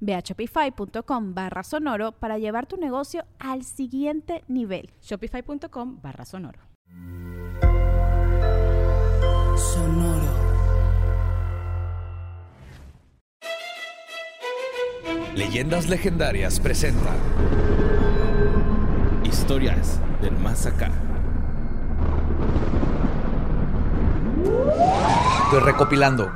[0.00, 4.90] Ve a shopify.com barra sonoro para llevar tu negocio al siguiente nivel.
[5.02, 6.60] Shopify.com barra sonoro.
[9.56, 10.48] Sonoro.
[15.34, 17.14] Leyendas Legendarias presenta
[19.24, 20.90] Historias del Más Acá.
[25.44, 26.30] Estoy recopilando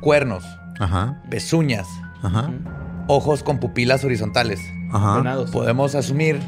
[0.00, 0.44] cuernos,
[0.78, 1.22] Ajá.
[1.30, 1.86] pezuñas,
[2.22, 2.52] Ajá.
[3.06, 4.60] ojos con pupilas horizontales.
[4.92, 5.18] Ajá.
[5.18, 5.50] Venados.
[5.50, 6.40] Podemos asumir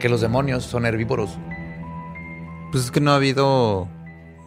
[0.00, 1.38] que los demonios son herbívoros.
[2.72, 3.88] Pues es que no ha habido,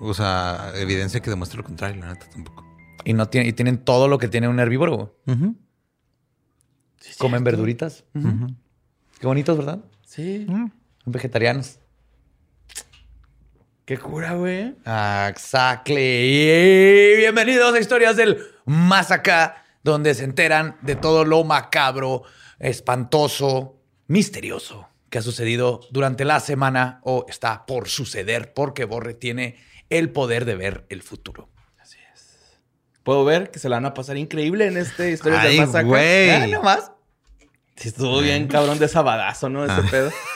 [0.01, 2.65] o sea, evidencia que demuestre lo contrario, la neta tampoco.
[3.05, 5.15] Y, no tienen, y tienen todo lo que tiene un herbívoro.
[5.27, 5.55] Ujú.
[7.19, 8.03] Comen verduritas.
[9.19, 9.79] Qué bonitos, ¿verdad?
[10.05, 10.45] Sí.
[10.45, 10.71] Son
[11.05, 11.79] vegetarianos.
[13.85, 14.75] Qué cura, güey.
[15.29, 15.95] Exactly.
[15.95, 22.23] Y Bienvenidos a Historias del Más Acá, donde se enteran de todo lo macabro,
[22.59, 29.57] espantoso, misterioso que ha sucedido durante la semana o está por suceder, porque Borre tiene
[29.89, 31.49] el poder de ver el futuro.
[33.03, 35.87] Puedo ver que se la van a pasar increíble en este Historias Ay, del Masacre.
[35.87, 36.51] güey.
[36.51, 36.91] Nomás.
[37.77, 39.63] Sí, estuvo bien cabrón de sabadazo, ¿no?
[39.63, 40.09] Ese pedo.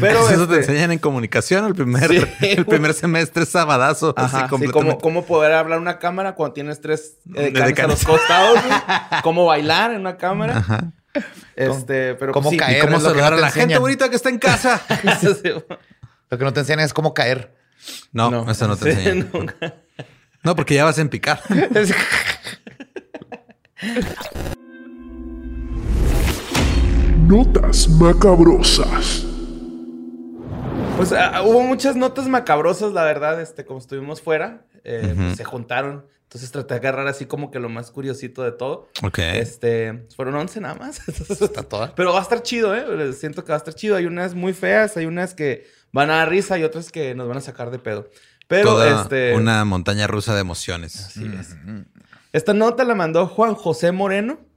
[0.00, 2.24] Pero Pues eso este, te enseñan en comunicación el primer, Sí,
[2.56, 4.14] el primer semestre es sabadazo.
[4.16, 5.02] Ajá, así sí, cómo, completamente.
[5.02, 8.60] cómo poder hablar una cámara cuando tienes tres eh, De a los costados.
[9.24, 10.58] Cómo bailar en una cámara.
[10.58, 10.92] Ajá.
[11.56, 12.56] Este, pero cómo sí.
[12.56, 12.78] caer.
[12.78, 14.80] Y cómo saludar no a la gente bonita que está en casa.
[16.30, 17.56] Lo que no te enseñan es cómo caer.
[18.12, 19.30] No, eso no te Sí, enseñan.
[19.32, 19.74] nunca.
[20.44, 21.40] No, porque ya vas en picar.
[27.28, 29.26] Notas macabrosas.
[30.96, 31.12] Pues
[31.44, 36.06] hubo muchas notas macabrosas, la verdad, este, como estuvimos fuera, eh, pues, se juntaron.
[36.22, 38.88] Entonces traté de agarrar así como que lo más curiosito de todo.
[39.02, 39.18] Ok.
[39.18, 41.06] Este, fueron 11 nada más.
[41.28, 41.94] Está toda.
[41.94, 43.12] Pero va a estar chido, ¿eh?
[43.12, 43.96] Siento que va a estar chido.
[43.96, 47.28] Hay unas muy feas, hay unas que van a dar risa y otras que nos
[47.28, 48.08] van a sacar de pedo.
[48.46, 49.34] Pero, Toda este...
[49.34, 51.08] una montaña rusa de emociones.
[51.08, 51.54] Así es.
[52.32, 54.47] Esta nota la mandó Juan José Moreno.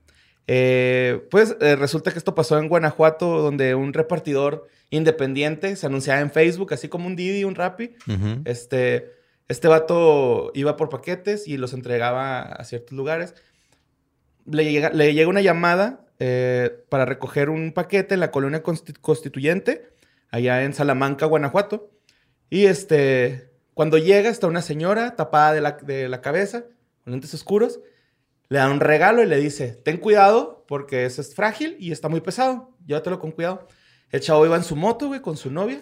[0.47, 6.19] Eh, pues eh, resulta que esto pasó en Guanajuato, donde un repartidor independiente se anunciaba
[6.19, 7.95] en Facebook, así como un Didi, un Rappi.
[8.45, 9.11] Este,
[9.47, 13.35] este vato iba por paquetes y los entregaba a ciertos lugares.
[14.45, 18.97] Le llega, le llega una llamada eh, para recoger un paquete en la colonia Consti-
[18.99, 19.87] constituyente,
[20.29, 21.91] allá en Salamanca, Guanajuato.
[22.49, 26.65] Y este, cuando llega está una señora tapada de la, de la cabeza,
[27.03, 27.79] con lentes oscuros.
[28.51, 32.09] Le da un regalo y le dice, ten cuidado porque eso es frágil y está
[32.09, 32.75] muy pesado.
[32.85, 33.65] Llévatelo con cuidado.
[34.09, 35.79] El chavo iba en su moto, güey, con su novia.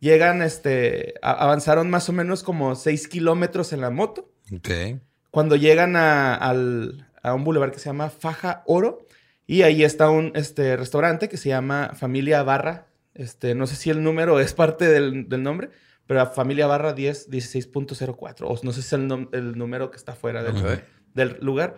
[0.00, 4.32] Llegan, este, avanzaron más o menos como 6 kilómetros en la moto.
[4.52, 4.68] Ok.
[5.30, 9.06] Cuando llegan a, al- a un bulevar que se llama Faja Oro,
[9.46, 12.88] y ahí está un este, restaurante que se llama Familia Barra.
[13.14, 15.70] Este, no sé si el número es parte del, del nombre,
[16.08, 18.38] pero Familia Barra 10, 16.04.
[18.42, 20.80] O no sé si es el, número que está fuera del, Ok.
[21.14, 21.76] Del lugar.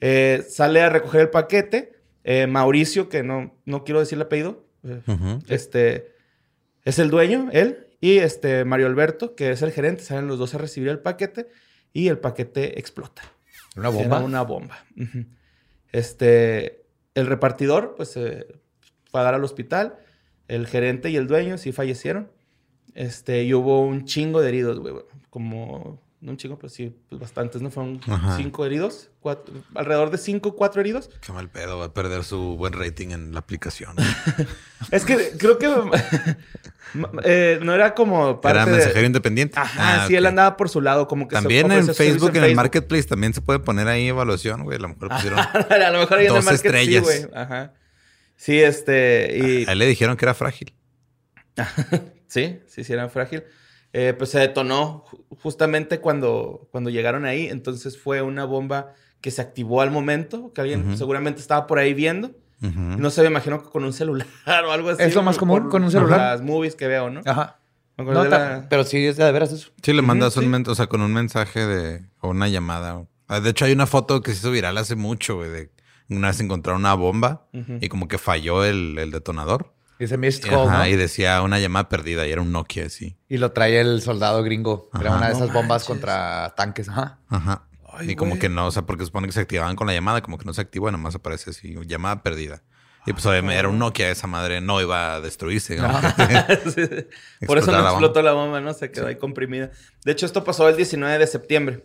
[0.00, 1.92] Eh, sale a recoger el paquete.
[2.24, 5.00] eh, Mauricio, que no, no quiero decir el apellido, eh,
[5.48, 6.12] este
[6.84, 10.54] es el dueño, él, y este Mario Alberto, que es el gerente, salen los dos
[10.54, 11.48] a recibir el paquete
[11.94, 13.22] y el paquete explota.
[13.76, 14.16] Una bomba.
[14.16, 14.84] Era una bomba.
[15.90, 19.96] Este, el repartidor, pues, fue a dar al hospital.
[20.48, 22.30] El gerente y el dueño sí fallecieron.
[22.94, 24.94] Este, y hubo un chingo de heridos, güey.
[25.30, 27.70] Como, no un chingo, pero sí, pues bastantes, ¿no?
[27.70, 28.36] Fueron Ajá.
[28.36, 31.10] cinco heridos, cuatro, alrededor de cinco, cuatro heridos.
[31.24, 33.94] Qué mal pedo, va a perder su buen rating en la aplicación.
[34.90, 35.66] Es que creo que
[37.24, 39.58] eh, no era como parte Era de- mensajero independiente.
[39.58, 42.44] Ajá, Ah, sí, él andaba por su lado, como que se También en Facebook, en
[42.44, 44.76] el Marketplace, también se puede poner ahí evaluación, güey.
[44.78, 45.38] A lo mejor pusieron.
[45.70, 47.02] a lo mejor ahí en el Dos sí, estrellas.
[47.02, 47.26] güey.
[47.34, 47.74] Ajá.
[48.36, 49.66] Sí, este, y...
[49.68, 50.72] A él le dijeron que era frágil.
[52.28, 53.42] Sí, sí, sí, era frágil.
[54.00, 57.48] Eh, pues se detonó ju- justamente cuando, cuando llegaron ahí.
[57.48, 61.94] Entonces fue una bomba que se activó al momento, que alguien seguramente estaba por ahí
[61.94, 62.30] viendo.
[62.60, 64.26] No sé, me imagino que con un celular
[64.66, 65.02] o algo así.
[65.02, 66.18] Es lo más común, por con un celular.
[66.18, 67.22] Las movies que veo, ¿no?
[67.24, 67.58] Ajá.
[67.96, 69.70] No, la- Pero sí es de veras eso.
[69.82, 70.70] Sí, le mandas un sí.
[70.70, 73.04] o sea, con un mensaje de o una llamada.
[73.26, 75.70] Ah, De hecho, hay una foto que se hizo viral hace mucho, güey, de
[76.08, 77.48] una vez encontraron una bomba
[77.80, 79.74] y como que falló el, el detonador.
[79.98, 80.86] Dice missed Y, call, ajá, ¿no?
[80.86, 83.16] y decía una llamada perdida y era un Nokia así.
[83.28, 84.90] Y lo trae el soldado gringo.
[84.98, 86.88] Era una de No esas bombas contra tanques.
[86.88, 87.18] Ajá.
[87.28, 87.64] Ajá.
[87.92, 90.22] Ay, y como que no, o sea, porque supone que se activaban con la llamada,
[90.22, 92.62] como que no se activó, nomás aparece así, llamada perdida.
[93.06, 95.76] Y pues obviamente era un Nokia, esa madre no iba a destruirse.
[95.76, 95.88] ¿no?
[96.74, 97.46] Sí.
[97.46, 98.74] Por eso no la explotó la bomba, ¿no?
[98.74, 99.70] Se quedó ahí comprimida.
[100.04, 101.84] De hecho, esto pasó el 19 de septiembre.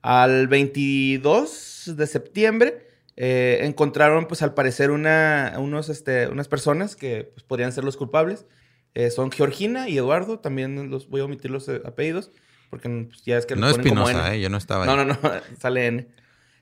[0.00, 2.83] Al 22 de septiembre
[3.16, 7.96] eh, encontraron, pues al parecer, una, unos, este, unas personas que pues, podrían ser los
[7.96, 8.46] culpables.
[8.94, 10.38] Eh, son Georgina y Eduardo.
[10.38, 12.30] También los voy a omitir los eh, apellidos.
[12.70, 14.36] Porque pues, ya es que No Espinosa, N.
[14.36, 14.40] ¿eh?
[14.40, 14.90] Yo no estaba ahí.
[14.90, 15.18] No, no, no.
[15.60, 16.08] Sale N.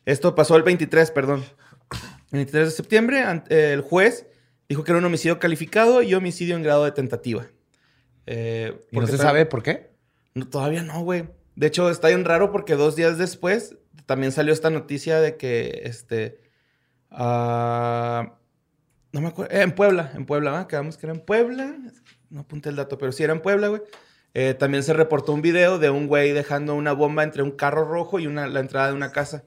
[0.04, 1.44] Esto pasó el 23, perdón.
[2.32, 4.26] El 23 de septiembre, el juez
[4.68, 7.46] dijo que era un homicidio calificado y homicidio en grado de tentativa.
[8.26, 9.90] Eh, ¿Y no se sabe por qué?
[10.34, 11.28] no, todavía no, güey.
[11.56, 13.76] De hecho, está bien raro porque dos días después
[14.12, 16.38] también salió esta noticia de que, este,
[17.10, 18.34] ah,
[19.10, 20.68] no me acuerdo, eh, en Puebla, en Puebla, ¿va?
[20.68, 21.78] Quedamos que era en Puebla.
[22.28, 23.80] No apunté el dato, pero sí era en Puebla, güey.
[24.34, 27.86] Eh, también se reportó un video de un güey dejando una bomba entre un carro
[27.86, 29.44] rojo y una, la entrada de una casa.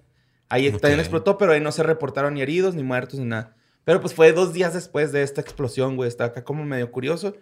[0.50, 3.56] Ahí también explotó, pero ahí no se reportaron ni heridos, ni muertos, ni nada.
[3.84, 6.08] Pero pues fue dos días después de esta explosión, güey.
[6.08, 7.36] Está acá como medio curioso.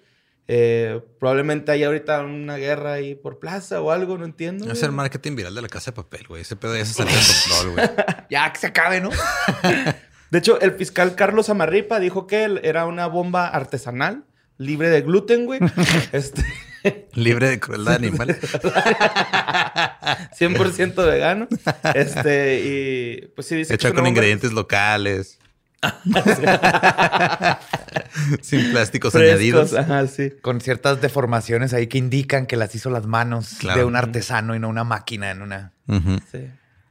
[0.47, 4.69] Eh, probablemente hay ahorita una guerra ahí por plaza o algo, no entiendo.
[4.71, 6.41] Es el marketing viral de la casa de papel, güey.
[6.41, 7.89] Ese pedo ya se salió de control, güey.
[8.29, 9.09] Ya que se acabe, ¿no?
[10.31, 14.25] De hecho, el fiscal Carlos Amarripa dijo que él era una bomba artesanal,
[14.57, 15.59] libre de gluten, güey.
[16.11, 16.43] este,
[17.13, 18.35] Libre de crueldad animal.
[20.37, 21.47] 100% vegano.
[21.93, 25.39] Este, y pues sí dice que Hecha con bomba- ingredientes locales.
[28.41, 29.73] Sin plásticos frescos, añadidos.
[29.73, 30.31] Ajá, sí.
[30.41, 33.79] Con ciertas deformaciones ahí que indican que las hizo las manos Claro.
[33.79, 35.71] de un artesano y no una máquina en una.
[36.31, 36.47] Sí.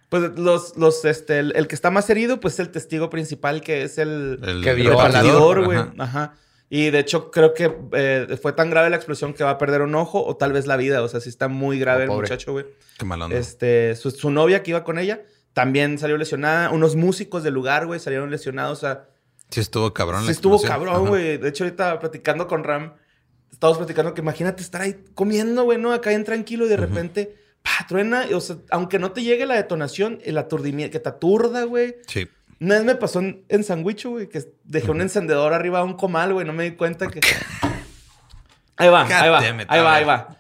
[0.09, 3.63] Pues los, los, este, el, el que está más herido, pues es el testigo principal,
[3.63, 5.79] que es el, El Que vio a la- repartidor, güey.
[5.79, 5.93] Ajá.
[5.99, 6.35] Ajá.
[6.69, 9.83] Y de hecho, creo que eh, fue tan grave la explosión que va a perder
[9.83, 11.03] un ojo o tal vez la vida.
[11.03, 12.65] O sea, sí está muy grave Oh, el muchacho, güey.
[12.99, 13.37] Qué mal onda.
[13.37, 15.21] Este, su, su novia que iba con ella
[15.53, 16.71] también salió lesionada.
[16.71, 18.79] Unos músicos del lugar, güey, salieron lesionados.
[18.79, 19.05] O sea,
[19.53, 21.37] Sí estuvo cabrón sí la estuvo cabrón, güey.
[21.37, 22.95] De hecho, ahorita platicando con Ram,
[23.51, 25.93] estábamos platicando que imagínate estar ahí comiendo, güey, ¿no?
[25.93, 28.25] Acá bien tranquilo y de repente, pa, truena.
[28.35, 31.97] O sea, aunque no te llegue la detonación, el aturdimiento, que te aturda, güey.
[32.07, 32.29] Sí.
[32.61, 35.95] Una vez me pasó en, en Sandwich, güey, que dejé un encendedor arriba de un
[35.95, 36.47] comal, güey.
[36.47, 37.21] No me di cuenta que...
[38.83, 39.39] Ahí va, ahí va,
[39.69, 40.37] ahí va, ahí va.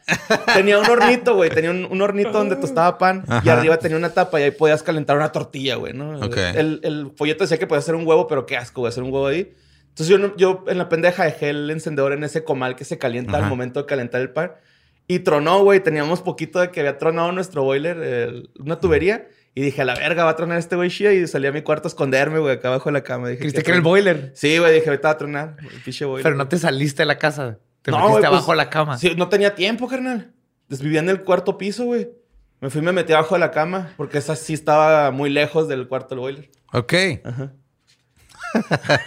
[0.54, 1.50] Tenía un hornito, güey.
[1.50, 3.24] Tenía un, un hornito donde tostaba pan.
[3.44, 6.18] Y arriba tenía una tapa y ahí podías calentar una tortilla, güey, ¿no?
[6.20, 6.36] Ok.
[6.36, 9.12] El, el folleto decía que podías hacer un huevo, pero qué asco, güey, hacer un
[9.12, 9.52] huevo ahí.
[9.88, 13.36] Entonces yo, yo en la pendeja dejé el encendedor en ese comal que se calienta
[13.36, 14.52] al momento de calentar el pan.
[15.08, 15.80] Y tronó, güey.
[15.80, 19.26] Teníamos poquito de que había tronado nuestro boiler, el- una tubería.
[19.54, 21.12] Y dije, a la verga, va a tronar este güey chida.
[21.12, 23.28] Y salí a mi cuarto a esconderme, güey, acá abajo de la cama.
[23.28, 24.32] Dije, Creíste ¿qué que era el boiler.
[24.34, 26.22] Sí, güey, dije, ahorita va a tronar el pinche boiler.
[26.22, 27.58] Pero no te saliste de la casa.
[27.82, 28.98] Te No, metiste güey, pues, abajo de la cama.
[28.98, 30.32] Sí, no tenía tiempo, carnal.
[30.68, 32.10] Pues Vivía en el cuarto piso, güey.
[32.60, 35.66] Me fui y me metí abajo de la cama porque esa sí estaba muy lejos
[35.66, 36.50] del cuarto del boiler.
[36.72, 36.94] Ok.
[37.24, 37.52] Ajá.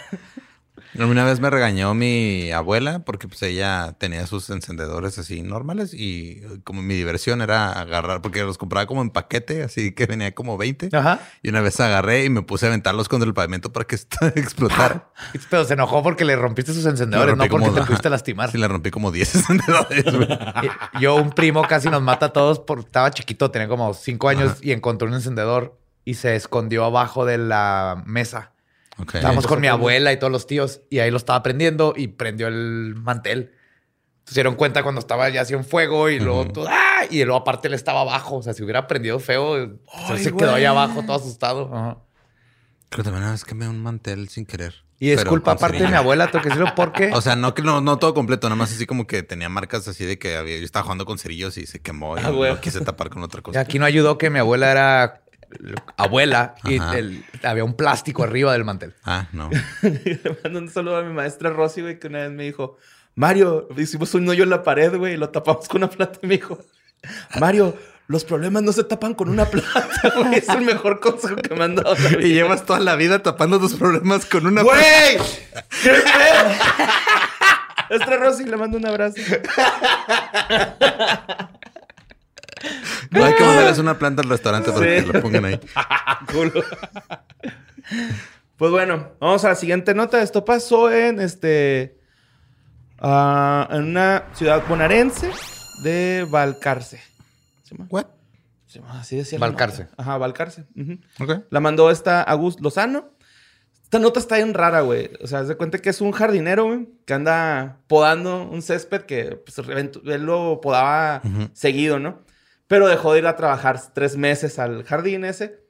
[0.98, 6.40] Una vez me regañó mi abuela porque pues ella tenía sus encendedores así normales y
[6.42, 10.34] eh, como mi diversión era agarrar, porque los compraba como en paquete, así que venía
[10.34, 10.90] como 20.
[10.96, 11.20] Ajá.
[11.42, 13.96] Y una vez agarré y me puse a aventarlos contra el pavimento para que
[14.36, 15.10] explotara.
[15.50, 18.50] Pero se enojó porque le rompiste sus encendedores, no porque como- te pudiste lastimar.
[18.50, 20.04] Sí, le rompí como 10 encendedores.
[21.00, 24.52] Yo, un primo casi nos mata a todos porque estaba chiquito, tenía como cinco años
[24.52, 24.60] Ajá.
[24.62, 28.52] y encontró un encendedor y se escondió abajo de la mesa.
[28.98, 29.16] Ok.
[29.16, 32.48] Estábamos con mi abuela y todos los tíos y ahí lo estaba prendiendo y prendió
[32.48, 33.52] el mantel.
[34.24, 37.02] Se dieron cuenta cuando estaba ya así en fuego y luego todo, ¡ah!
[37.10, 38.36] y luego aparte él estaba abajo.
[38.38, 41.70] O sea, si hubiera prendido feo, Ay, se quedó ahí abajo todo asustado.
[41.72, 41.98] Ajá.
[42.88, 44.74] Creo que también una vez quemé un mantel sin querer.
[44.98, 47.60] Y es culpa aparte de mi abuela, tengo que decirlo porque O sea, no que
[47.60, 50.56] no, no todo completo, nada más así como que tenía marcas así de que había,
[50.56, 53.60] yo estaba jugando con cerillos y se quemó y Ah, quise tapar con otra cosa.
[53.60, 55.22] aquí no ayudó que mi abuela era
[55.96, 58.94] abuela y el- había un plástico arriba del mantel.
[59.04, 59.50] Ah, no.
[59.82, 62.76] Le mando un saludo a mi maestra Rosy, güey, que una vez me dijo,
[63.14, 66.18] Mario, hicimos un hoyo en la pared, güey, y lo tapamos con una plata.
[66.22, 66.58] Y me dijo,
[67.40, 67.76] Mario,
[68.08, 70.34] los problemas no se tapan con una plata, güey.
[70.36, 71.94] Es el mejor consejo que me han dado.
[72.20, 74.62] Y llevas toda la vida tapando tus problemas con una...
[74.62, 75.18] ¡Güey!
[75.82, 75.92] ¡Qué!
[77.88, 79.16] Maestra Rosy, le mando un abrazo.
[83.10, 85.06] No hay que mandarles una planta al restaurante para Sí.
[85.06, 85.60] que lo pongan ahí.
[86.32, 86.62] Culo.
[88.56, 90.22] Pues bueno, vamos a la siguiente nota.
[90.22, 91.98] Esto pasó en este.
[92.98, 95.30] ah, en una ciudad bonaerense
[95.82, 97.00] de Valcarce.
[97.64, 97.86] ¿Se llama?
[97.90, 98.06] What?
[98.66, 99.38] Se llama- Así decía.
[99.38, 99.88] Valcarce.
[99.96, 100.64] Ajá, Valcarce.
[101.20, 101.44] Ok.
[101.50, 103.10] La mandó esta Agus Lozano.
[103.82, 105.10] Esta nota está bien rara, güey.
[105.22, 109.36] O sea, se cuenta que es un jardinero, güey, que anda podando un césped que
[109.36, 111.22] pues, él lo podaba
[111.52, 112.22] seguido, ¿no?
[112.66, 115.60] Pero dejó de ir a trabajar tres meses al jardín ese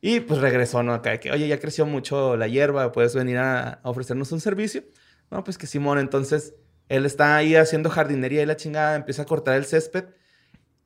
[0.00, 0.94] y pues regresó, ¿no?
[0.94, 4.82] Acá que, oye, ya creció mucho la hierba, puedes venir a, a ofrecernos un servicio.
[5.30, 6.54] No, pues que Simón, entonces
[6.88, 10.04] él está ahí haciendo jardinería y la chingada, empieza a cortar el césped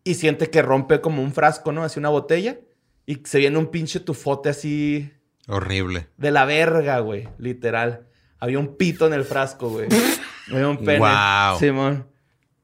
[0.05, 1.85] y siente que rompe como un frasco, ¿no?
[1.85, 2.59] Así una botella
[3.07, 5.13] y se viene un pinche tufote así
[5.49, 6.09] Horrible.
[6.17, 7.29] de la verga, güey.
[7.39, 8.07] Literal.
[8.39, 9.89] Había un pito en el frasco, güey.
[10.51, 10.99] Había un pene.
[10.99, 11.59] Wow.
[11.59, 12.07] Simón.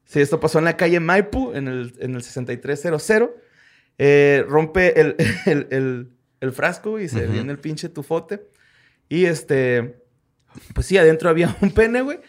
[0.08, 3.30] Sí, esto pasó en la calle Maipu, en el, en el 6300.
[3.98, 6.08] Eh, rompe el, el, el-
[6.40, 7.32] el frasco y se Ujú.
[7.32, 8.48] viene el pinche tufote.
[9.08, 10.02] Y este...
[10.74, 12.20] Pues sí, adentro había un pene, güey.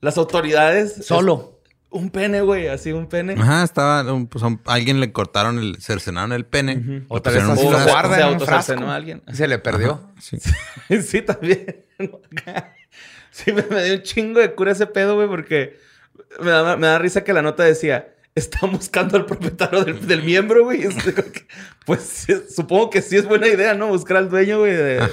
[0.00, 1.04] Las autoridades...
[1.04, 1.60] Solo.
[1.90, 2.68] Un pene, güey.
[2.68, 3.34] Así, un pene.
[3.34, 4.12] Ajá, estaba.
[4.12, 5.80] un- pues, a alguien le cortaron el.
[5.80, 6.76] cercenaron el pene.
[6.76, 6.90] Ujú.
[6.90, 7.90] le O tal vez un frasco.
[7.90, 8.84] guarda Se en un frasco.
[8.84, 9.22] a alguien.
[9.32, 10.12] Se le perdió.
[10.20, 10.38] Sí.
[11.02, 11.84] sí, también.
[13.30, 15.78] sí, me, me dio un chingo de cura ese pedo, güey, porque
[16.40, 20.22] me da, me da risa que la nota decía, están buscando al propietario del, del
[20.22, 20.88] miembro, güey.
[21.86, 23.88] Pues supongo que sí es buena idea, ¿no?
[23.88, 25.08] Buscar al dueño, güey, de,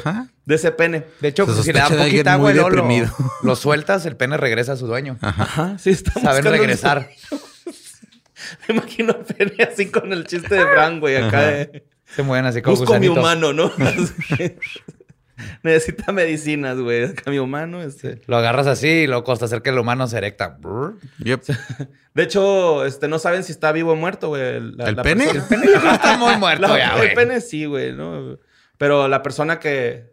[0.47, 1.05] ese pene.
[1.19, 2.69] De hecho, pues, si le da poquita agua lo,
[3.43, 5.17] lo sueltas, el pene regresa a su dueño.
[5.21, 7.09] Ajá, sí, están Saben regresar.
[8.67, 11.47] Me imagino al pene así con el chiste de Frank, güey, acá Ajá.
[11.51, 11.85] de...
[12.15, 13.17] Se mueven así como Busco mi gusanitos.
[13.17, 13.71] humano, ¿no?
[15.63, 17.05] Necesita medicinas, güey.
[17.05, 18.21] Acá mi humano, este...
[18.27, 20.57] Lo agarras así y luego hasta hacer que el humano se erecta.
[21.19, 21.43] Yep.
[22.13, 24.59] De hecho, este, no saben si está vivo o muerto, güey.
[24.59, 25.25] la- ¿El la pene?
[25.25, 27.15] persona- El pene yo creo que está muy muerto La- ya, el güey.
[27.15, 28.37] pene sí, güey, ¿no?
[28.77, 30.11] Pero la persona que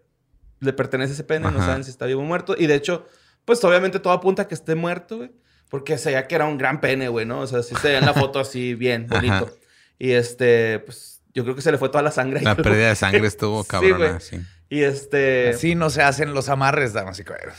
[0.61, 1.67] le pertenece a ese pene no Ajá.
[1.67, 2.55] saben si está vivo o muerto.
[2.59, 3.07] Y de hecho,
[3.45, 5.31] pues obviamente todo apunta a que esté muerto, güey.
[5.71, 7.41] Porque se veía que era un gran pene, güey, ¿no?
[7.41, 9.17] O sea, sí se veía en la foto así bien, Ajá.
[9.21, 9.51] bonito.
[9.99, 12.41] Y este, pues yo creo que se le fue toda la sangre.
[12.41, 13.97] La pérdida de sangre estuvo Sí, cabrona.
[13.97, 14.21] güey.
[14.21, 15.51] Sí, Y este.
[15.51, 17.57] Así no se hacen los amarres, damas y caballeros.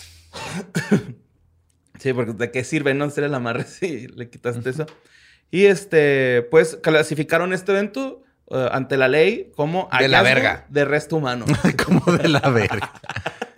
[1.99, 4.85] Sí, porque ¿de qué sirve no hacer el amarre si le quitaste eso?
[5.51, 10.65] Y este, pues clasificaron este evento eh, ante la ley como De la verga.
[10.69, 11.45] de resto humano.
[11.85, 12.93] Como de la verga.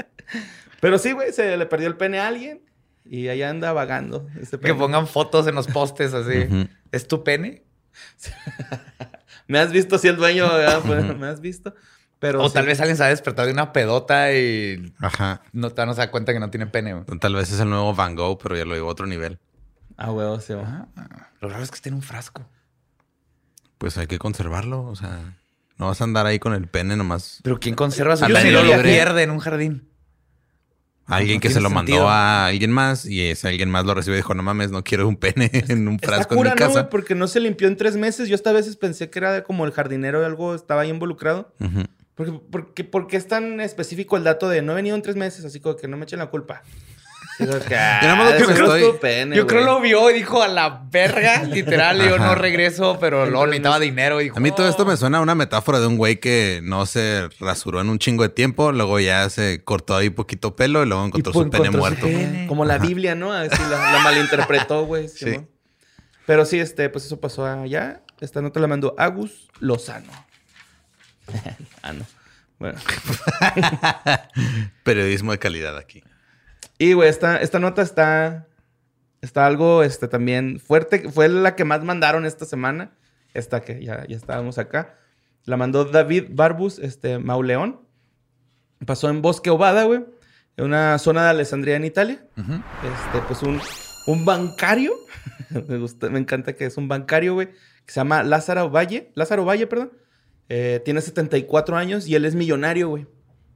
[0.82, 2.64] Pero sí, güey, se le perdió el pene a alguien
[3.06, 4.28] y allá anda vagando.
[4.42, 6.48] Este Que pongan fotos en los postes así.
[6.92, 7.64] ¿Es tu pene?
[9.48, 10.84] Me has visto si el dueño, ¿verdad?
[11.16, 11.76] Me has visto.
[12.22, 12.54] Pero o sí.
[12.54, 15.42] tal vez alguien se ha despertado de una pedota y Ajá.
[15.54, 16.94] no, no se da cuenta que no tiene pene.
[16.94, 17.20] güey.
[17.20, 19.40] Tal vez es el nuevo Van Gogh, pero ya lo llevó a otro nivel.
[19.98, 20.54] Ah, huevo, sí.
[20.54, 20.88] va.
[21.42, 22.46] Lo raro es que esté en un frasco.
[23.80, 24.84] Pues hay que conservarlo.
[24.84, 25.34] O sea,
[25.80, 27.40] no vas a andar ahí con el pene nomás.
[27.44, 28.52] Pero ¿quién conserva su pene?
[28.52, 29.90] Lo pierde en un jardín.
[31.08, 31.98] Alguien no que se lo sentido.
[32.04, 34.84] mandó a alguien más y ese alguien más lo recibió y dijo, no mames, no
[34.84, 36.80] quiero un pene en un frasco cura, en mi ¿no, casa.
[36.82, 36.90] güey?
[36.92, 38.30] Porque no se limpió en tres meses.
[38.30, 41.52] Yo hasta a veces pensé que era como el jardinero o algo estaba ahí involucrado.
[41.60, 41.86] Ujú.
[42.26, 45.44] Porque, porque, porque es tan específico el dato de no he venido en tres meses,
[45.46, 46.62] así como que no me echen la culpa.
[47.38, 52.00] Como que, ah, estoy- pene, Yo creo lo vio y dijo a la verga, literal.
[52.02, 54.22] y yo no regreso, pero luego necesitaba dinero.
[54.22, 54.86] Y dijo, A mí todo esto "Oh".
[54.86, 58.22] me suena a una metáfora de un güey que no se rasuró en un chingo
[58.24, 61.72] de tiempo, luego ya se cortó ahí poquito pelo y luego encontró Y, su pene
[61.72, 62.06] muerto.
[62.06, 62.46] pene.
[62.48, 63.34] Como la Biblia, ¿no?
[63.34, 65.08] Así la, la malinterpretó, güey.
[65.08, 65.40] Sí.
[66.28, 68.04] Pero sí, este, pues eso pasó allá.
[68.20, 70.12] Esta nota la mandó Agus Lozano.
[71.82, 72.06] ah, no.
[72.60, 72.80] Bueno.
[74.84, 76.04] Periodismo de calidad aquí.
[76.78, 78.48] Y, güey, esta, esta nota está,
[79.22, 81.10] está algo este, también fuerte.
[81.10, 82.92] Fue la que más mandaron esta semana.
[83.34, 84.98] Esta que ya, ya estábamos acá.
[85.46, 87.82] La mandó David Barbus, este, Mauleón.
[88.86, 90.06] Pasó en Bosque Ovada, güey.
[90.58, 92.26] En una zona de Alessandria en Italia.
[92.36, 93.60] Este, pues un,
[94.08, 94.94] un bancario.
[95.68, 97.48] me, gusta, me encanta que es un bancario, güey.
[97.86, 99.12] Que se llama Lázaro Valle.
[99.16, 99.94] Lázaro Valle, perdón.
[100.54, 103.08] Eh, tiene 74 años y él es millonario, güey.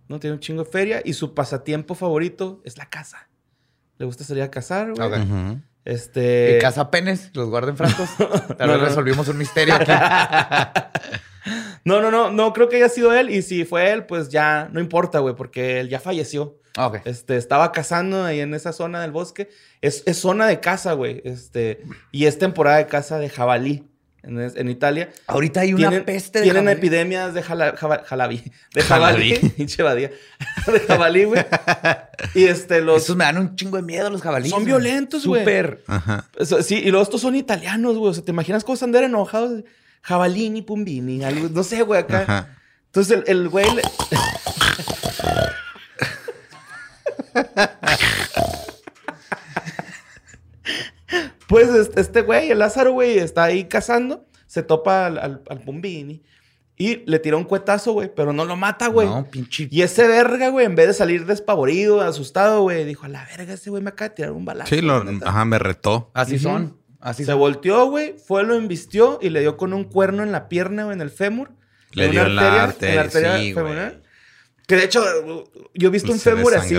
[0.08, 0.18] ¿No?
[0.18, 3.28] Tiene un chingo de feria y su pasatiempo favorito es la caza.
[3.98, 5.60] Le gusta salir a cazar, güey.
[5.84, 6.56] Este.
[6.56, 8.10] Y caza penes, los guarda en frascos.
[8.58, 8.86] Tal No, vez no.
[8.88, 9.92] resolvimos un misterio aquí.
[11.84, 12.32] No, no, no.
[12.32, 13.30] No creo que haya sido él.
[13.30, 16.60] Y si fue él, pues ya no importa, güey, porque él ya falleció.
[16.76, 16.92] Ah.
[17.06, 19.50] Este, estaba cazando ahí en esa zona del bosque.
[19.82, 21.22] Es, es zona de caza, güey.
[21.24, 23.88] Este, y es temporada de caza de jabalí.
[24.26, 25.10] En, en Italia.
[25.28, 26.78] Ahorita hay una tienen, peste de Tienen jabalí.
[26.78, 27.98] epidemias de jala, jaba-.
[28.00, 28.44] De jabalí.
[29.78, 30.10] Jabalí.
[30.68, 31.46] De jabalí, güey.
[32.34, 33.04] Y este, los...
[33.04, 34.52] Esos me dan un chingo de miedo los jabalíes.
[34.52, 35.42] Son violentos, güey.
[35.42, 35.84] Súper.
[35.88, 36.26] Ajá.
[36.64, 38.12] Sí, y luego estos son italianos, güey.
[38.12, 39.64] O sea, ¿te imaginas cómo se andar enojados?
[40.02, 42.22] Jabalini, pumbini, algo, no sé, güey, acá.
[42.22, 42.58] Ajá.
[42.88, 43.66] Entonces el, el güey...
[43.76, 43.82] le-
[51.48, 54.26] pues este, güey, el Lázaro, güey, está ahí cazando.
[54.48, 56.24] Se topa al, al, al pumbini.
[56.78, 59.08] Y le tira un cuetazo, güey, pero no lo mata, güey.
[59.08, 59.68] No, pinche.
[59.72, 63.54] Y ese verga, güey, en vez de salir despavorido, asustado, güey, dijo, a la verga,
[63.54, 64.76] ese güey me acaba de tirar un balazo.
[64.76, 65.30] Sí, lo- neta".
[65.30, 66.12] ajá, me retó.
[66.14, 66.78] Así son.
[67.00, 67.40] Así Se son.
[67.40, 70.92] volteó, güey, fue, lo embistió y le dio con un cuerno en la pierna o
[70.92, 71.52] en el fémur.
[71.94, 74.02] Le En dio una en la en la arteria, sí, femoral.
[74.68, 75.02] Que de hecho,
[75.76, 76.76] yo he visto un Se fémur así,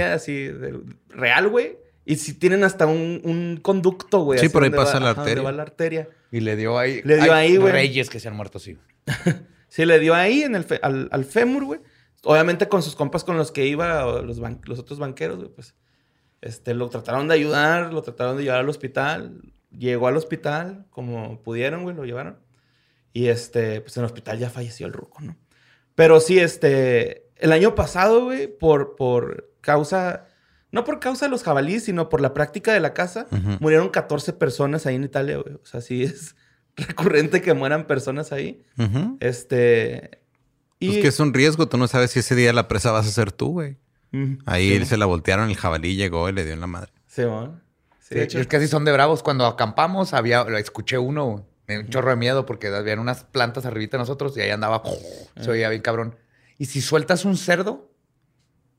[0.00, 0.80] así, de-
[1.10, 1.76] real, güey.
[2.04, 4.38] Y si tienen hasta un, un conducto, güey.
[4.38, 5.42] Sí, así por ahí pasa va- la ajá, donde arteria.
[5.44, 6.08] va la arteria.
[6.30, 7.00] Y le dio ahí.
[7.04, 7.72] Le dio Hay ahí, güey.
[7.72, 8.78] Reyes que se han muerto, sí.
[9.68, 11.80] Sí, le dio ahí en el fe- al, al fémur, güey.
[12.22, 15.74] Obviamente con sus compas con los que iba, los, ban- los otros banqueros, güey, pues.
[16.42, 19.40] Este, lo trataron de ayudar, lo trataron de llevar al hospital.
[19.76, 22.38] Llegó al hospital como pudieron, güey, lo llevaron.
[23.12, 25.36] Y este, pues en el hospital ya falleció el ruco, ¿no?
[25.96, 30.26] Pero sí, este, el año pasado, güey, por, por causa,
[30.74, 33.26] no por causa de los jabalíes, sino por la práctica de la caza,
[33.60, 35.54] murieron 14 personas ahí en Italia, güey.
[35.54, 36.34] O sea, sí es
[36.76, 38.62] recurrente que mueran personas ahí.
[39.20, 40.20] Este.
[40.80, 40.88] Y.
[40.88, 41.68] Pues que es un riesgo.
[41.68, 43.78] Tú no sabes si ese día la presa vas a ser tú, güey.
[44.46, 46.92] Ahí Sí, se la voltearon, el jabalí llegó y le dio en la madre.
[47.06, 47.60] Sí, ¿no?
[48.00, 48.38] Sí, Sí, de hecho.
[48.38, 49.22] es que así son de bravos.
[49.22, 51.46] Cuando acampamos, había, escuché uno.
[51.66, 54.82] Me un chorro de miedo porque habían unas plantas arribita de nosotros y ahí andaba,
[55.40, 56.16] se oía bien cabrón.
[56.58, 57.90] Y si sueltas un cerdo,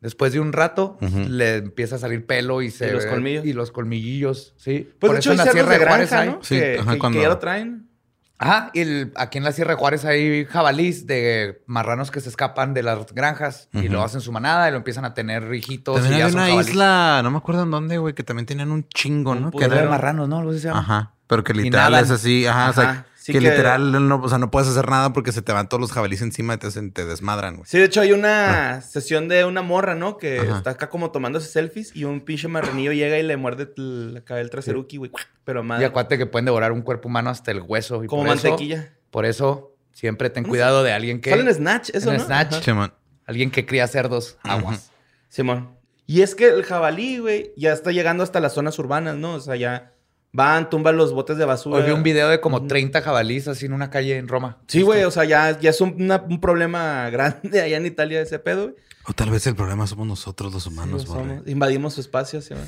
[0.05, 0.97] después de un rato,
[1.27, 3.45] le empieza a salir pelo y se Y los colmillos.
[3.45, 4.89] Y los colmillillos, sí.
[4.99, 6.29] Pues Por de hecho, eso hay en la Sierra de Juárez granja, hay.
[6.29, 6.39] ¿no?
[6.43, 7.89] Sí, que, ajá, que- cuando- que ya lo traen.
[8.37, 12.27] Ajá, y el- aquí en la Sierra de Juárez hay jabalís de marranos que se
[12.29, 15.95] escapan de las granjas y lo hacen su manada y lo empiezan a tener hijitos.
[15.95, 16.69] También y ya son una jabalís.
[16.69, 19.51] isla, no me acuerdo en dónde, güey, que también tenían un chingo, Un ¿no?
[19.51, 20.39] Que Que era de marranos, ¿no?
[20.39, 20.79] Algo así se llama.
[20.81, 21.11] Ajá.
[21.27, 23.05] Pero que literal es así, ajá, o sea, Ajá.
[23.25, 25.67] Sí que, que- literal no, o sea, no puedes hacer nada porque se te van
[25.67, 27.67] todos los jabalíes encima y te, hacen- te desmadran, güey.
[27.67, 30.17] Sí, de hecho, hay una sesión de una morra, ¿no?
[30.19, 30.57] Que Ajá.
[30.57, 34.35] está acá como tomándose selfies y un pinche marranillo llega y le muerde la cabeza
[34.43, 35.09] del traseruki, güey.
[35.43, 35.85] Pero Y madre.
[35.87, 38.03] acuérdate que pueden devorar un cuerpo humano hasta el hueso.
[38.03, 38.93] Y Como por eso- mantequilla.
[39.09, 41.31] por eso, siempre ten cuidado de alguien que...
[41.31, 42.25] Sale en Snatch, eso, en ¿no?
[42.25, 42.61] Snatch.
[42.63, 42.93] Simón.
[43.25, 44.91] Alguien que cría cerdos, aguas.
[45.29, 45.71] Simón.
[46.05, 49.33] Y es que el jabalí, güey, ya está llegando hasta las zonas urbanas, ¿no?
[49.33, 49.93] O sea, ya
[50.35, 51.77] van, tumban los botes de basura.
[51.77, 52.67] Hoy vi un video de como Ujú.
[52.67, 54.57] 30 jabalíes así en una calle en Roma.
[54.67, 58.21] Sí, güey, o sea, ya, ya es un, una- un problema grande allá en Italia
[58.21, 58.75] ese pedo, güey.
[59.07, 62.53] O tal vez el problema somos nosotros los humanos, Sí, somos- invadimos su espacio, sí,
[62.53, 62.67] güey.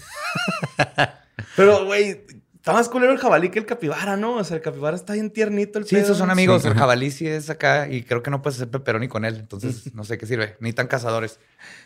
[1.55, 2.21] Pero, güey,
[2.55, 4.35] está más culero el jabalí que el capibara, ¿no?
[4.35, 6.03] O sea, el capibara está bien tiernito el Sí, pedo.
[6.05, 6.61] esos son amigos.
[6.61, 9.35] Sí, el jabalí sí es acá y creo que no puedes hacer pepperoni con él.
[9.37, 10.55] Entonces, no sé qué sirve.
[10.59, 11.39] Ni tan cazadores.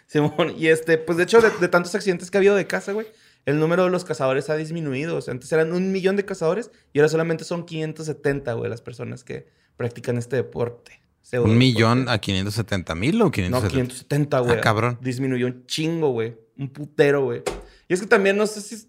[0.07, 2.91] Simón, y este, pues de hecho, de, de tantos accidentes que ha habido de caza,
[2.91, 3.07] güey,
[3.45, 5.17] el número de los cazadores ha disminuido.
[5.17, 8.81] O sea, antes eran un millón de cazadores y ahora solamente son 570, güey, las
[8.81, 11.01] personas que practican este deporte.
[11.33, 13.69] ¿Un millón a 570 mil o No, 570?
[13.69, 14.57] 570, güey.
[14.57, 14.97] Ah, cabrón.
[15.01, 16.35] Disminuyó un chingo, güey.
[16.57, 17.43] Un putero, güey.
[17.87, 18.87] Y es que también no sé si...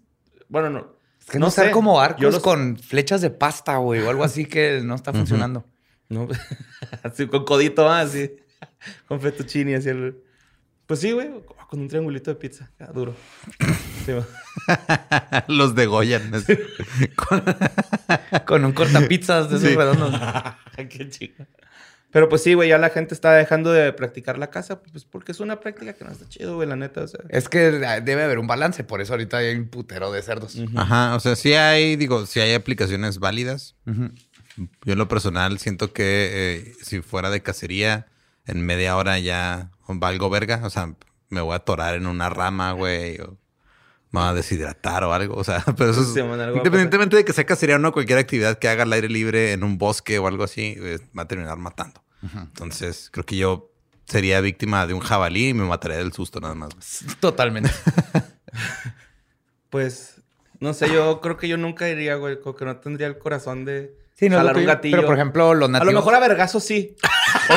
[0.49, 0.95] Bueno, no.
[1.19, 1.65] Es que no, sé.
[1.65, 1.71] sé.
[1.71, 5.13] como Yo arcos los- con flechas de pasta, güey, o algo así que no está
[5.13, 5.63] funcionando.
[6.09, 6.27] No,
[7.03, 8.35] así con codito, ah, así.
[9.07, 9.89] con fettuccini, así.
[9.89, 10.21] el-
[10.85, 11.29] Pues sí, güey.
[11.69, 12.71] Con un triangulito de pizza.
[12.93, 13.15] duro.
[14.05, 14.11] Sí,
[15.47, 16.33] los degollan.
[16.35, 16.57] así.
[18.45, 19.75] Con un cortapizzas de esos Sí.
[19.75, 20.13] redondos.
[20.89, 21.45] Qué chido.
[22.11, 25.31] Pero pues sí, güey, ya la gente está dejando de practicar la caza, pues porque
[25.31, 27.01] es una práctica que no está chido, güey, la neta.
[27.01, 27.21] O sea.
[27.29, 30.55] Es que debe haber un balance, por eso ahorita hay un putero de cerdos.
[30.75, 33.75] Ajá, o sea, sí hay, digo, sí hay aplicaciones válidas.
[33.85, 38.05] Yo en lo personal siento que eh, si fuera de cacería,
[38.45, 40.61] en media hora ya valgo verga.
[40.63, 40.93] O sea,
[41.29, 43.19] me voy a atorar en una rama, güey.
[43.21, 43.39] O
[44.13, 45.35] me voy a deshidratar o algo.
[45.35, 46.13] O sea, pero eso es...
[46.13, 48.69] Sí, man, algo va a independientemente de que sea cacería o no, cualquier actividad que
[48.69, 52.01] haga al aire libre en un bosque o algo así, eh, va a terminar matando.
[52.35, 53.71] Entonces, creo que yo
[54.05, 56.71] sería víctima de un jabalí y me mataría del susto nada más.
[57.19, 57.69] Totalmente.
[59.69, 60.21] Pues,
[60.59, 63.65] no sé, yo creo que yo nunca iría, güey, como que no tendría el corazón
[63.65, 64.97] de Sí, no jalar un gatillo.
[64.97, 65.93] Pero, por ejemplo, los a nativos...
[65.93, 66.95] lo mejor a vergazo sí.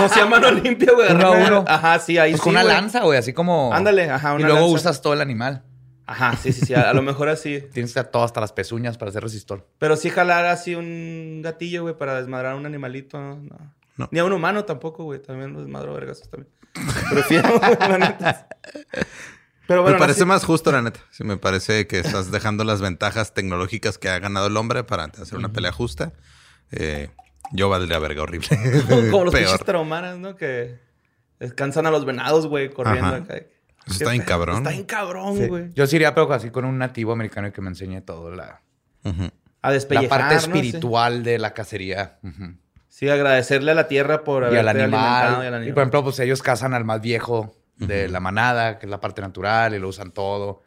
[0.03, 1.13] O sea, a mano limpia, güey.
[1.13, 1.65] Uno a uno.
[1.69, 2.75] Ajá, sí, ahí Pues sí, con una güey.
[2.75, 3.73] lanza, güey, así como...
[3.73, 4.75] Ándale, ajá, Y una luego lanza.
[4.75, 5.63] usas todo el animal.
[6.07, 6.75] Ajá, sí, sí, sí.
[6.75, 7.61] A, a lo mejor así.
[7.73, 9.67] Tienes todo hasta las pezuñas para hacer resistor.
[9.79, 13.37] Pero sí jalar así un gatillo, güey, para desmadrar a un animalito, no.
[13.37, 13.75] no.
[13.97, 14.09] No.
[14.13, 15.23] Ni a un humano tampoco, güey.
[15.23, 16.53] También los desmadro vergazos también.
[17.11, 18.47] Prefiero, güey, la neta.
[19.67, 20.29] Pero bueno, me parece no, sí.
[20.29, 21.01] más justo, la neta.
[21.11, 25.05] Sí, me parece que estás dejando las ventajas tecnológicas que ha ganado el hombre para
[25.05, 26.13] hacer una pelea justa.
[26.71, 27.09] eh,
[27.53, 28.49] yo valdría verga horrible.
[29.11, 30.37] Como los pinches traumaras, ¿no?
[30.37, 30.79] Que
[31.39, 33.17] descansan a los venados, güey, corriendo Ajá.
[33.17, 33.35] acá.
[33.87, 34.59] Eso está bien cabrón.
[34.59, 35.47] Está bien cabrón, Sí.
[35.47, 35.73] güey.
[35.75, 38.61] Yo sí iría, pero así con un nativo americano y que me enseñe todo la.
[39.63, 40.41] A la parte ¿no?
[40.41, 40.47] Sí.
[40.47, 42.19] espiritual de la cacería.
[42.89, 45.45] Sí, agradecerle a la tierra por Y al alimentado animal.
[45.45, 45.75] y al Y animal.
[45.75, 49.21] por ejemplo, pues ellos cazan al más viejo de la manada, que es la parte
[49.21, 50.63] natural, y lo usan todo.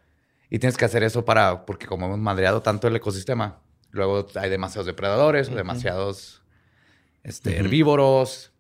[0.50, 3.60] Y tienes que hacer eso para, porque como hemos madreado tanto el ecosistema,
[3.92, 6.44] luego hay demasiados depredadores o demasiados
[7.24, 8.52] este, herbívoros.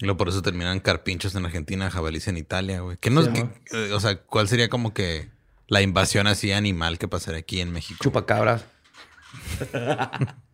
[0.00, 2.96] Y luego por eso terminan carpinchos en Argentina, jabalíes en Italia, güey.
[2.98, 3.50] ¿Qué nos, Sí, qué-
[3.88, 5.28] eh, o sea, ¿cuál sería como que
[5.68, 7.98] la invasión así animal que pasaría aquí en México?
[8.02, 8.64] Chupacabras.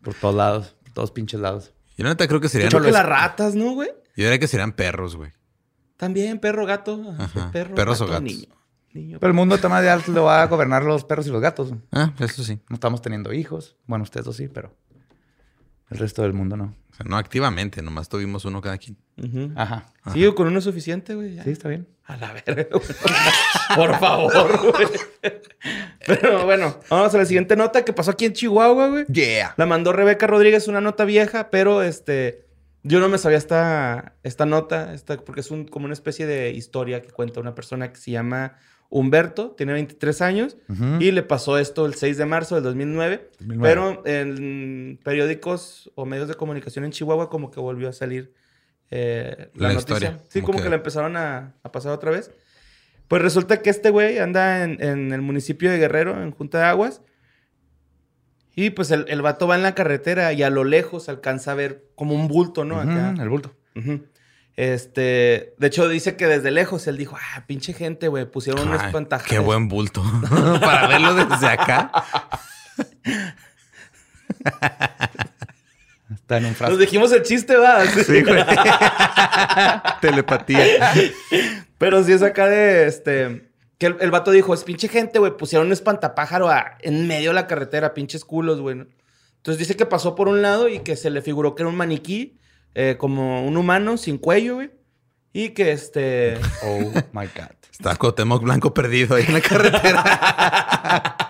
[0.01, 1.73] por todos lados, por todos pinches lados.
[1.97, 2.69] Yo la neta creo que serían...
[2.69, 3.89] Creo que las ratas, ¿no, güey?
[4.15, 5.31] Yo diría que serían perros, güey.
[5.95, 7.15] También, perro, gato.
[7.17, 7.49] Ajá.
[7.51, 8.23] Perro, ¿Perros o gato, gatos?
[8.37, 8.47] Niño.
[8.93, 9.17] Niño.
[9.19, 11.71] Pero el mundo todavía ya lo va a gobernar los perros y los gatos.
[11.91, 12.59] Ah, eso sí.
[12.69, 13.75] No estamos teniendo hijos.
[13.85, 14.75] Bueno, ustedes dos sí, pero
[15.89, 16.75] el resto del mundo no.
[16.91, 18.97] O sea, no activamente, nomás tuvimos uno cada quien.
[19.17, 19.51] Ujú.
[19.55, 19.85] Ajá.
[20.13, 21.35] Sí, con uno es suficiente, güey.
[21.35, 21.43] ya.
[21.43, 21.87] Sí, está bien.
[22.05, 22.67] A la verga.
[23.75, 24.87] Por favor, güey.
[26.05, 29.05] Pero bueno, vamos a la siguiente nota que pasó aquí en Chihuahua, güey.
[29.07, 29.53] Yeah.
[29.57, 32.45] La mandó Rebeca Rodríguez, una nota vieja, pero este.
[32.83, 36.51] Yo no me sabía esta, esta nota, esta, porque es un, como una especie de
[36.51, 38.55] historia que cuenta una persona que se llama
[38.89, 40.57] Humberto, tiene 23 años,
[40.99, 43.29] y le pasó esto el 6 de marzo del 2009.
[43.39, 43.61] 2009.
[43.61, 48.33] Pero en periódicos o medios de comunicación en Chihuahua, como que volvió a salir
[48.89, 49.95] eh, la, La noticia.
[49.95, 52.31] historia, Sí, como como que, que- la empezaron a, a pasar otra vez.
[53.09, 56.63] Pues resulta que este güey anda en, en el municipio de Guerrero, en Junta de
[56.65, 57.01] Aguas.
[58.55, 61.55] Y pues el, el vato va en la carretera y a lo lejos alcanza a
[61.55, 62.75] ver como un bulto, ¿no?
[62.79, 63.13] Ujú, Acá.
[63.21, 63.53] el bulto.
[64.57, 68.73] Este, de hecho dice que desde lejos él dijo, ah, pinche gente, güey, pusieron un
[68.73, 69.29] Ay, espantajares.
[69.31, 70.03] qué buen bulto.
[70.61, 71.91] Para verlo desde acá.
[76.13, 77.85] Está en un Nos dijimos el chiste, va.
[77.85, 78.43] Sí, güey.
[80.01, 80.91] Telepatía.
[81.77, 83.49] Pero sí es acá de este.
[83.77, 85.35] Que el, el vato dijo: Es pinche gente, güey.
[85.37, 88.75] Pusieron un espantapájaro a- en medio de la carretera, pinches culos, güey.
[88.75, 88.87] ¿no?
[89.37, 91.75] Entonces dice que pasó por un lado y que se le figuró que era un
[91.75, 92.37] maniquí,
[92.75, 94.71] eh, como un humano sin cuello, güey.
[95.33, 96.37] Y que este.
[96.63, 96.79] Oh
[97.13, 97.51] my God.
[97.71, 101.15] Está Cuauhtémoc Blanco perdido ahí en la carretera.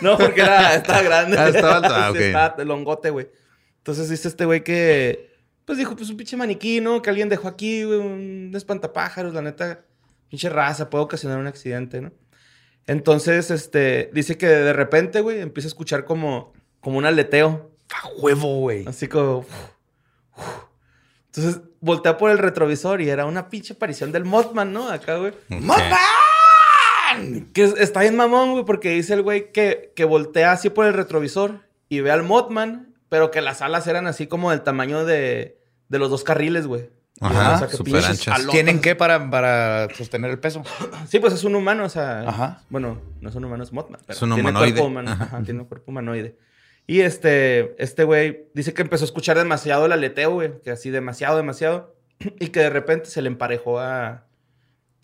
[0.00, 1.36] No, porque era, estaba grande.
[1.36, 1.88] Ah, estaba alto.
[1.90, 2.24] Ah, Sí, ok.
[2.24, 3.28] estaba longote, güey.
[3.78, 5.32] Entonces dice este güey que.
[5.64, 7.02] Pues dijo, pues un pinche maniquí, ¿no?
[7.02, 9.84] Que alguien dejó aquí, güey, un espantapájaros, la neta.
[10.28, 12.12] Pinche raza, puede ocasionar un accidente, ¿no?
[12.86, 17.72] Entonces, este, dice que de repente, güey, empieza a escuchar como, como un aleteo.
[17.92, 18.86] A huevo, güey.
[18.86, 19.44] Así como.
[21.26, 24.88] Entonces, voltea por el retrovisor y era una pinche aparición del Mothman, ¿no?
[24.90, 25.32] Acá, güey.
[25.50, 27.42] Ok.
[27.54, 30.86] Que es- está bien mamón, güey, porque dice el güey que, que voltea así por
[30.86, 35.04] el retrovisor y ve al Mothman, pero que las alas eran así como del tamaño
[35.04, 36.90] de, de los dos carriles, güey.
[37.20, 38.46] Ajá, O sea, que súper pinches anchas.
[38.48, 40.62] ¿Tienen qué para, para sostener el peso?
[41.08, 42.20] Sí, pues es un humano, o sea.
[42.28, 42.62] Ajá.
[42.68, 44.00] Bueno, no es un humano, es Mothman.
[44.06, 44.72] Pero Es un tiene humanoide.
[44.72, 45.10] cuerpo humano.
[45.10, 45.24] Ajá.
[45.24, 46.36] Ajá, tiene un cuerpo humanoide.
[46.88, 50.60] Y este, este güey dice que empezó a escuchar demasiado el aleteo, güey.
[50.64, 51.94] Que así demasiado, demasiado.
[52.40, 54.24] Y que de repente se le emparejó a.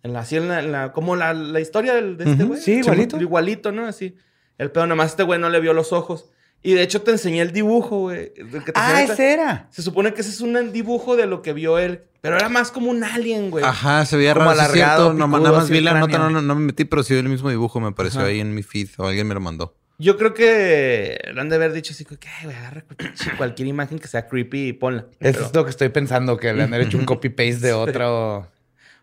[0.03, 2.61] En la, así en la, en la- como la, la historia del- de este güey.
[2.61, 3.21] sí, igualito.
[3.21, 3.87] Igualito, ¿no?
[3.87, 4.17] Así.
[4.59, 6.31] El pedo, nomás este güey no le vio los ojos.
[6.63, 8.33] Y de hecho te enseñé el dibujo, güey.
[8.75, 9.69] Ah, ese era.
[9.71, 12.05] Se supone que ese es un dibujo de lo que vio él.
[12.23, 13.63] Pero era más como un alien, güey.
[13.63, 14.61] Ajá, se veía Como raro.
[14.61, 15.19] alargado, cierto.
[15.19, 16.31] No, picudo, nada más vi la nota, cráneo.
[16.31, 17.79] no, no me metí, pero sí vi el mismo dibujo.
[17.81, 18.31] Me apareció Ajá.
[18.31, 19.77] ahí en mi feed o alguien me lo mandó.
[19.99, 22.85] Yo creo que le han de haber dicho así, que "Ay, güey, agarra
[23.39, 25.07] cualquier- imagen que sea creepy y ponla.
[25.21, 28.51] Eso Pero es lo que estoy pensando, que le han hecho un copy-paste de otro.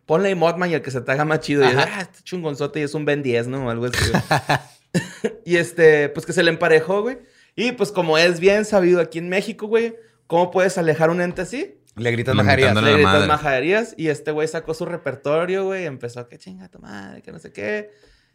[0.06, 1.64] Ponla y Mothman y el que se te haga más chido.
[1.64, 3.68] Y es, ah, este chungonzote y es un Ben 10, ¿no?
[3.68, 4.12] O algo así,
[5.46, 7.20] y este, pues que se le emparejó, güey.
[7.56, 9.96] Y pues como es bien sabido aquí en México, güey,
[10.28, 11.78] ¿cómo puedes alejar un ente así?
[11.96, 16.28] Le gritas inventando Le gritas majaderías y este güey sacó su repertorio, güey, y empezó,
[16.28, 17.92] que chinga tu madre, que no sé qué.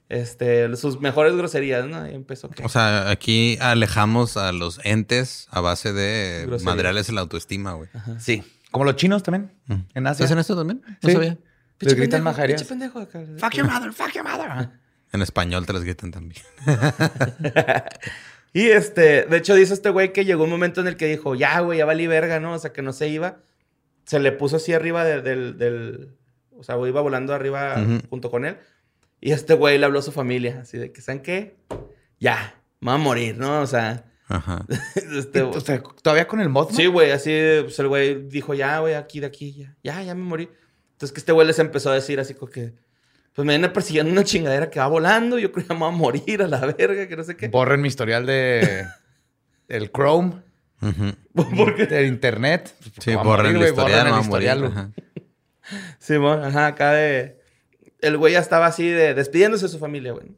[0.08, 2.08] Este, sus mejores groserías, ¿no?
[2.08, 2.64] Y empezó que...
[2.64, 6.62] O sea, aquí alejamos a los entes a base de Groserías.
[6.62, 7.88] madrearles la autoestima, güey.
[8.18, 8.44] Sí.
[8.70, 9.52] Como los chinos también.
[9.94, 10.24] En Asia.
[10.26, 10.82] ¿Hacen esto también?
[11.02, 11.12] No Sí.
[11.12, 11.38] sabía.
[11.80, 13.20] Le gritan pinche pendejo acá.
[13.38, 14.70] Fuck your mother, fuck your mother.
[15.12, 16.40] En español te las gritan también.
[18.52, 21.34] Y este, de hecho dice este güey que llegó un momento en el que dijo,
[21.34, 22.54] ya, güey, ya valí verga, ¿no?
[22.54, 23.36] O sea, que no se iba.
[24.06, 26.16] Se le puso así arriba de- del, del,
[26.56, 28.00] o sea, güey, iba volando arriba Ujú.
[28.08, 28.56] junto con él.
[29.20, 31.56] Y este güey le habló a su familia, así de que, ¿saben qué?
[32.20, 33.60] Ya, me va a morir, ¿no?
[33.60, 34.64] O sea, Ajá.
[35.16, 36.70] este, O sea, todavía con el mod.
[36.72, 37.30] sí, güey, así,
[37.62, 40.48] pues el güey dijo, ya, güey, aquí, de aquí, ya, ya, ya me morí.
[40.92, 42.72] Entonces que este güey les empezó a decir así como que,
[43.34, 45.90] pues me viene persiguiendo una chingadera que va volando, yo creo que me va a
[45.90, 47.48] morir a la verga, que no sé qué.
[47.48, 48.86] Borren mi historial de
[49.68, 50.42] el Chrome
[50.80, 51.56] Ujú.
[51.56, 51.86] ¿Por qué?
[51.86, 52.74] de internet.
[53.00, 54.92] Sí, Va a borran morir, el historial, va el historial.
[55.98, 57.40] Simón, ajá, acá de.
[58.00, 60.36] El güey ya estaba así de despidiéndose de su familia, güey.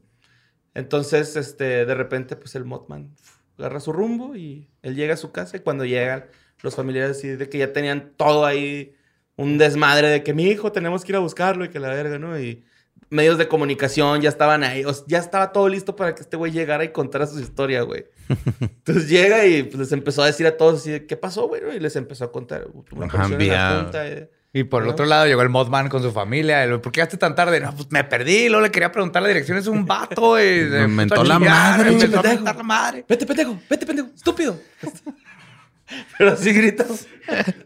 [0.73, 3.15] Entonces, este, de repente, pues el Mothman
[3.57, 6.25] agarra su rumbo y él llega a su casa y cuando llegan
[6.61, 8.95] los familiares así de que ya tenían todo ahí,
[9.35, 12.19] un desmadre de que mi hijo tenemos que ir a buscarlo y que la verga,
[12.19, 12.39] ¿no?
[12.39, 12.63] Y
[13.09, 16.37] medios de comunicación ya estaban ahí, o sea, ya estaba todo listo para que este
[16.37, 18.05] güey llegara y contara su historia, güey.
[18.59, 21.61] Entonces llega y pues, les empezó a decir a todos así, de, ¿qué pasó, güey?
[21.75, 22.67] Y les empezó a contar.
[22.91, 24.29] Una Ajá, en la.
[24.51, 26.63] Y por el otro lado llegó el Mothman con su familia.
[26.63, 27.59] El, ¿Por qué llegaste tan tarde?
[27.59, 28.49] No, pues me perdí.
[28.49, 29.57] Luego le quería preguntar la dirección.
[29.57, 30.39] Es un vato.
[30.39, 33.05] Y Me mentó la madre, Me a mentar la madre.
[33.07, 34.59] Vete, pendejo, vete, pendejo, estúpido.
[36.17, 37.07] Pero así gritas.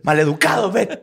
[0.04, 1.02] Maleducado, ven.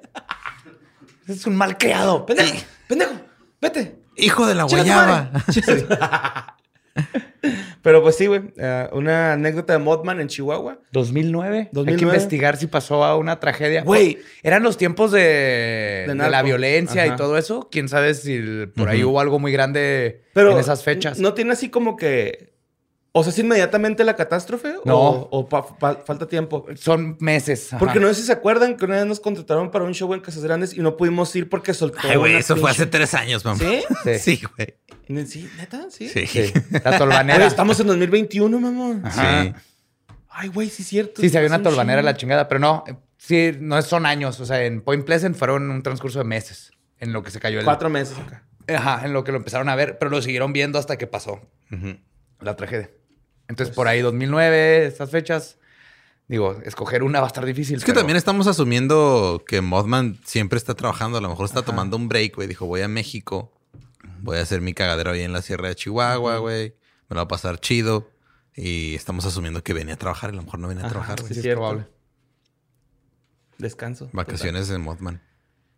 [1.26, 2.26] Es un mal criado.
[2.26, 3.12] Pendejo, pendejo,
[3.60, 4.00] vete.
[4.16, 5.30] Hijo de la guayaba.
[7.82, 8.42] Pero pues sí, güey.
[8.56, 10.78] eh, una anécdota de Mothman en Chihuahua.
[10.92, 11.58] 2009.
[11.58, 12.02] Hay que 2009.
[12.16, 13.82] investigar si pasó a una tragedia.
[13.82, 14.18] Güey.
[14.42, 17.14] Eran los tiempos de, la violencia Ajá.
[17.14, 17.68] y todo eso.
[17.70, 21.18] Quién sabe si por ahí hubo algo muy grande Pero en esas fechas.
[21.18, 22.50] No tiene así como que.
[23.12, 24.74] O sea, es inmediatamente la catástrofe.
[24.84, 24.96] No.
[24.96, 26.64] O, o pa- fa- falta tiempo.
[26.76, 27.72] Son meses.
[27.72, 27.78] ajá.
[27.80, 30.20] Porque no sé si se acuerdan que una vez nos contrataron para un show en
[30.20, 31.98] Casas Grandes y no pudimos ir porque soltó.
[32.02, 33.58] Ay, güey, eso fue hace tres años, mamá.
[33.58, 33.82] ¿Sí?
[34.20, 34.40] Sí.
[34.56, 35.26] Güey.
[35.26, 35.50] ¿Sí?
[35.58, 35.86] ¿Neta?
[35.90, 36.08] ¿Sí?
[36.08, 36.24] Sí.
[36.26, 36.52] Sí.
[36.84, 37.46] La tolvanera.
[37.46, 39.04] estamos en 2021, mamón.
[39.04, 39.42] Ajá.
[39.44, 39.52] Sí.
[40.28, 41.20] Ay, güey, sí es cierto.
[41.20, 42.84] Sí, se había una un tolvanera la chingada, pero no,
[43.18, 44.38] sí, no son años.
[44.38, 46.70] O sea, en Point Pleasant fueron un transcurso de meses
[47.00, 47.64] en lo que se cayó el.
[47.64, 48.44] Cuatro meses acá.
[48.68, 51.40] Ajá, en lo que lo empezaron a ver, pero lo siguieron viendo hasta que pasó
[52.40, 52.90] la tragedia.
[53.50, 55.58] Entonces, por ahí 2009, estas fechas,
[56.28, 57.76] digo, escoger una va a estar difícil.
[57.78, 61.18] Es que pero- también estamos asumiendo que Mothman siempre está trabajando.
[61.18, 62.46] A lo mejor está tomando un break, güey.
[62.48, 63.52] Dijo, voy a México.
[64.20, 66.74] Voy a hacer mi cagadero ahí en la Sierra de Chihuahua, güey.
[67.08, 68.08] Me lo va a pasar chido.
[68.54, 70.30] Y estamos asumiendo que venía a trabajar.
[70.30, 71.32] y A lo mejor no venía a trabajar, sí, güey.
[71.34, 71.60] sí, es cierto.
[71.60, 71.86] probable.
[73.58, 74.08] Descanso.
[74.12, 75.22] Vacaciones de Mothman.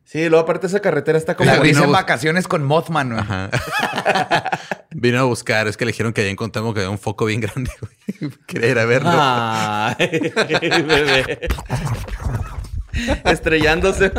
[0.05, 1.47] Sí, luego aparte esa carretera está como...
[1.47, 3.21] La vino risa a en bus- vacaciones con Mothman, güey.
[3.21, 3.51] Ajá.
[4.91, 5.69] Vino a buscar.
[5.69, 8.33] Es que le dijeron que allá encontramos que había un foco bien grande, güey.
[8.47, 9.11] Quería ir a verlo.
[9.13, 9.97] Ay,
[10.87, 11.39] bebé.
[13.25, 14.13] Estrellándose.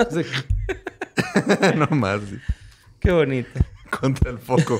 [1.75, 2.21] no más.
[2.27, 2.39] sí.
[2.99, 3.49] Qué bonito.
[3.91, 4.79] Contra el foco.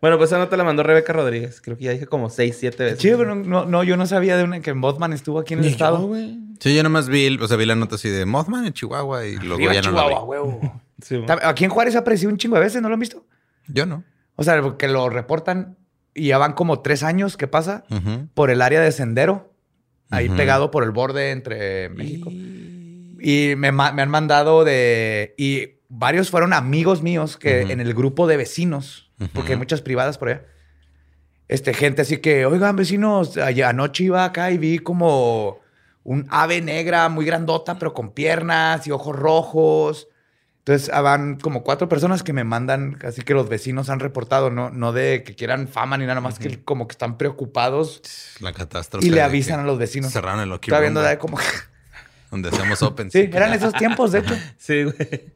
[0.00, 1.60] Bueno, pues esa nota la mandó Rebeca Rodríguez.
[1.60, 3.00] Creo que ya dije como seis, siete veces.
[3.00, 5.66] Sí, pero no, no, yo no sabía de una que Mothman estuvo aquí en el
[5.66, 5.98] Ni estado.
[5.98, 6.38] yo, güey.
[6.60, 9.36] Sí, yo nomás vi, o sea, vi la nota así de Mothman en Chihuahua y
[9.36, 10.08] luego Arriba ya no la vi.
[10.08, 10.82] Chihuahua, huevo.
[11.02, 13.24] Sí, Aquí en Juárez ha aparecido un chingo de veces, ¿no lo han visto?
[13.68, 14.04] Yo no.
[14.36, 15.78] O sea, que lo reportan
[16.14, 17.84] y ya van como tres años que pasa
[18.34, 19.50] por el área de Sendero,
[20.10, 22.30] ahí pegado por el borde entre México.
[22.30, 25.34] Y me, han mandado de...
[25.38, 30.18] Y varios fueron amigos míos que en el grupo de vecinos, porque hay muchas privadas
[30.18, 30.44] por allá.
[31.48, 35.60] Este, gente así que, oigan, vecinos, anoche iba acá y vi como
[36.10, 40.08] un ave negra muy grandota, pero con piernas y ojos rojos.
[40.58, 44.50] Entonces, ah, van como cuatro personas que me mandan, así que los vecinos han reportado,
[44.50, 48.02] no, no de que quieran fama ni nada más, que como que están preocupados
[48.40, 49.06] La catástrofe.
[49.06, 50.12] y le avisan a los vecinos.
[50.12, 51.38] Cerraron el Estaba viendo de como...
[52.32, 53.12] donde hacemos open.
[53.12, 54.34] Sí, eran esos tiempos, de hecho.
[54.58, 55.32] Sí, güey.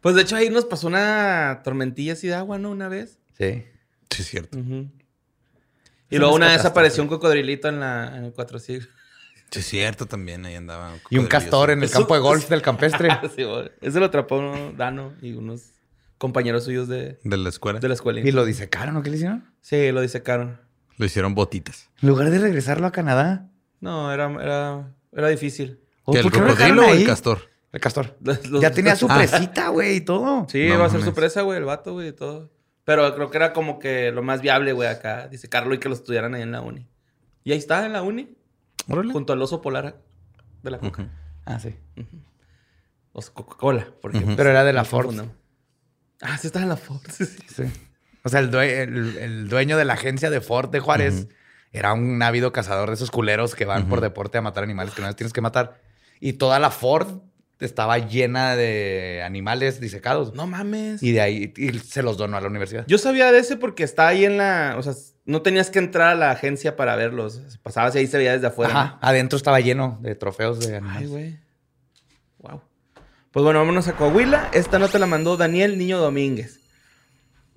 [0.00, 2.70] Pues de hecho ahí nos pasó una tormentilla así de agua, ¿no?
[2.70, 3.18] Una vez.
[3.36, 3.64] Sí.
[4.10, 4.58] Sí, es cierto.
[6.08, 8.88] Y luego una vez apareció un cocodrilito en, la, en el cuatro siglos.
[9.50, 10.44] Sí, es cierto también.
[10.46, 10.92] Ahí andaba.
[11.10, 13.08] Y un castor en el campo de golf del campestre.
[13.34, 13.70] sí, güey.
[13.80, 15.72] Ese lo atrapó uno, Dano y unos
[16.18, 17.78] compañeros suyos de, De la escuela.
[17.80, 18.20] de la escuela.
[18.20, 19.44] y lo disecaron, ¿o qué le hicieron?
[19.60, 20.60] Sí, lo disecaron.
[20.96, 21.88] Lo hicieron botitas.
[22.02, 23.48] En lugar de regresarlo a Canadá.
[23.80, 25.80] No, era, era, era difícil.
[26.04, 27.42] ¿O ¿Que ¿El cocodrilo o el castor?
[27.70, 28.16] El castor.
[28.22, 29.16] Los- los- Ya tenía su Ah.
[29.18, 30.46] presita, güey, y todo.
[30.50, 32.50] Sí, No iba a ser su presa, güey, el vato, güey, y todo.
[32.84, 35.28] Pero creo que era como que lo más viable, güey, acá.
[35.28, 36.88] Dice Carlos y que lo estudiaran ahí en la uni.
[37.44, 38.34] Y ahí está, en la uni,
[38.88, 39.12] Órale.
[39.12, 40.00] junto al oso polar
[40.62, 41.02] de la coca.
[41.02, 41.10] Ujú.
[41.44, 41.74] Ah, sí.
[43.12, 44.36] O sea, Coca-Cola, por ejemplo.
[44.36, 45.14] Pero era de la Ford.
[46.20, 47.00] Ah, sí, estaba en la Ford.
[47.10, 47.38] sí, sí.
[47.54, 47.62] Sí.
[48.24, 51.28] O sea, el, due- el- el dueño de la agencia de Ford de Juárez
[51.72, 55.00] era un ávido cazador de esos culeros que van por deporte a matar animales que
[55.02, 55.80] no les tienes que matar.
[56.20, 57.20] Y toda la Ford
[57.60, 60.34] estaba llena de animales disecados.
[60.34, 61.02] No mames.
[61.02, 62.84] Y de ahí y se los donó a la universidad.
[62.86, 64.76] Yo sabía de ese porque está ahí en la...
[64.78, 64.92] O sea,
[65.24, 67.58] no tenías que entrar a la agencia para verlos.
[67.62, 68.72] Pasabas y ahí se veía desde afuera.
[68.72, 68.78] ¿no?
[68.80, 68.98] Ajá.
[69.02, 71.10] Adentro estaba lleno de trofeos de Ay, animales.
[71.10, 71.38] güey.
[72.38, 72.62] Wow.
[73.30, 74.50] Pues bueno, vámonos a Coahuila.
[74.52, 76.60] Esta nota la mandó Daniel Niño Domínguez.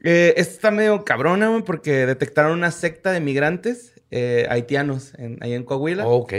[0.04, 5.38] Eh, esta está medio cabrona, güey, porque detectaron una secta de migrantes eh, haitianos en,
[5.42, 6.06] ahí en Coahuila.
[6.06, 6.34] Oh, ok.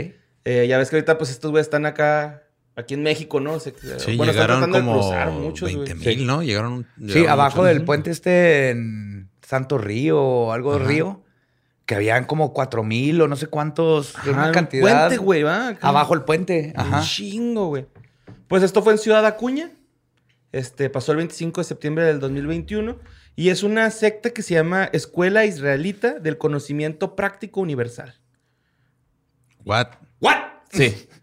[0.45, 2.42] Eh, ya ves que ahorita, pues, estos güeyes están acá,
[2.75, 3.59] aquí en México, ¿no?
[3.59, 5.87] Se- Sí, bueno, están llegaron como cruzar muchos, güey.
[5.89, 6.43] 20 mil, ¿no?
[6.43, 6.87] Llegaron.
[6.97, 7.67] Sí, llegaron abajo muchos.
[7.73, 10.85] del puente este en Santo Río o algo de.
[10.85, 11.19] Río.
[11.85, 15.07] que habían como cuatro mil o no sé cuántos, Ajá, una un cantidad.
[15.07, 15.75] Puente, güey, va.
[15.81, 16.73] Abajo el puente.
[16.77, 17.85] Un chingo, güey.
[18.47, 19.69] Pues esto fue en Ciudad Acuña.
[20.53, 22.97] Este, pasó el 25 de septiembre del 2021.
[23.35, 28.15] Y es una secta que se llama Escuela Israelita del Conocimiento Práctico Universal.
[29.65, 29.87] What?
[30.21, 30.37] ¿What?
[30.71, 31.07] Sí.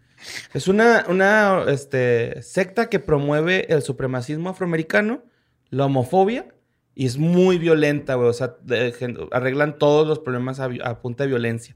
[0.53, 5.23] Es una, una este, secta que promueve el supremacismo afroamericano,
[5.69, 6.47] la homofobia,
[6.93, 8.29] y es muy violenta, güey.
[8.29, 11.75] O sea, de- gen- arreglan todos los problemas a, a punta de violencia.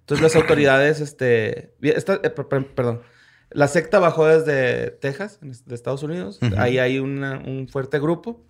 [0.00, 1.74] Entonces las autoridades, este...
[1.82, 3.02] esta- eh, per- per- perdón.
[3.50, 6.38] La secta bajó desde Texas, de Estados Unidos.
[6.42, 6.54] Ujú.
[6.58, 8.44] Ahí hay una- un fuerte grupo.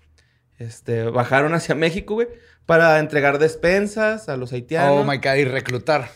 [0.59, 2.27] Este, bajaron hacia México, güey,
[2.67, 6.11] para entregar despensas a los haitianos Oh my God, y reclutar.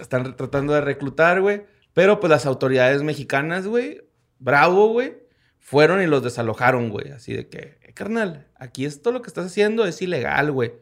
[0.00, 1.62] están tratando de reclutar, güey.
[1.94, 4.02] Pero pues las autoridades mexicanas, güey,
[4.38, 5.14] bravo, güey,
[5.58, 7.10] fueron y los desalojaron, güey.
[7.12, 10.74] Así de que, eh, carnal, aquí esto lo que estás haciendo es ilegal, güey.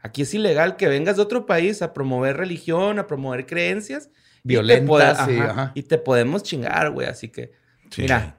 [0.00, 4.10] Aquí es ilegal que vengas de otro país a promover religión, a promover creencias.
[4.44, 5.72] y te Violentas, ajá, ajá.
[5.74, 7.08] y te podemos chingar, güey.
[7.08, 7.50] Así que,
[7.90, 8.02] Sí.
[8.02, 8.36] mira,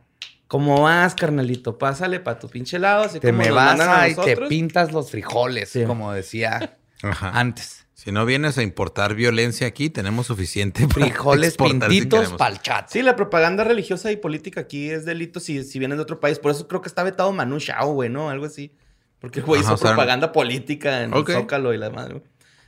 [0.48, 1.78] ¿cómo vas, carnalito?
[1.78, 5.12] Pásale para tu pinche lado, así Te como me vas a y te pintas los
[5.12, 5.84] frijoles, Sí.
[5.84, 7.32] como decía Ajá.
[7.38, 7.79] antes.
[8.02, 12.38] Si no vienes a importar violencia aquí, tenemos suficiente para Frijoles pintitos queremos.
[12.40, 12.88] pa'l chat.
[12.90, 16.40] Sí, la propaganda religiosa y política aquí es delito si, si vienes de otro país.
[16.40, 18.30] Por eso creo que está vetado Manu Chao, güey, ¿no?
[18.30, 18.72] Algo así.
[19.20, 21.32] Porque el güey hizo o sea, propaganda política en Ok.
[21.32, 22.14] Zócalo y la madre.
[22.14, 22.26] güey.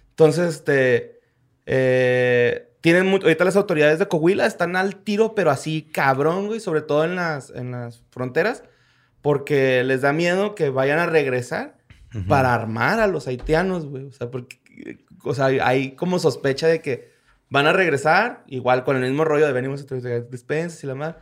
[0.10, 1.22] Entonces, este...
[1.66, 6.60] eh, tienen mu- ahorita las autoridades de Coahuila están al tiro, pero así cabrón, güey.
[6.60, 8.64] Sobre todo en las, en las fronteras.
[9.22, 11.78] Porque les da miedo que vayan a regresar
[12.28, 14.04] para armar a los haitianos, güey.
[14.04, 14.60] O sea, porque...
[15.24, 17.12] O sea, hay- como sospecha de que
[17.50, 20.96] van a regresar, igual con el mismo rollo de venimos a traer despensas y la
[20.96, 21.16] madre,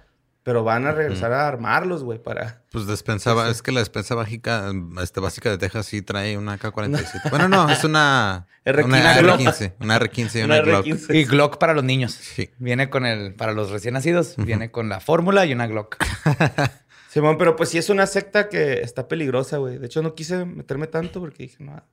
[0.44, 2.64] pero van a regresar a armarlos, güey, para...
[2.72, 7.30] Pues despensa, es que la despensa básica, este, básica de Texas sí trae una K-47.
[7.30, 8.86] bueno, no, es una, R15.
[8.86, 9.40] una Glock.
[9.42, 9.74] R15.
[9.82, 10.86] Una R15 y una, Una Glock.
[10.86, 11.16] R15.
[11.16, 12.14] Y Glock para los niños.
[12.14, 12.50] Sí.
[12.58, 15.98] Viene con el, para los recién nacidos, viene con la fórmula y una Glock.
[17.10, 19.78] Simón, pero pues sí es una secta que está peligrosa, güey.
[19.78, 21.84] De hecho, no quise meterme tanto porque dije, no,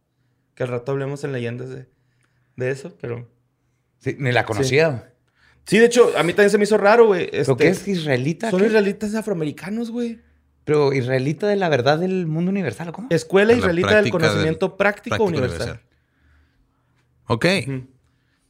[0.54, 1.88] que al rato hablemos en leyendas de,
[2.56, 3.28] de eso, pero...
[3.98, 5.12] Sí, ni la conocía.
[5.66, 7.28] Sí, de hecho, a mí también se me hizo raro, güey.
[7.30, 8.50] ¿Pero Este, qué es israelita?
[8.50, 8.66] Son ¿Qué?
[8.66, 10.20] israelitas afroamericanos, güey.
[10.64, 13.08] Pero israelita de la verdad del mundo universal, ¿cómo?
[13.10, 15.80] Escuela la israelita del conocimiento práctico, Práctico universal.
[17.26, 17.46] Ok.
[17.66, 17.86] Ujú.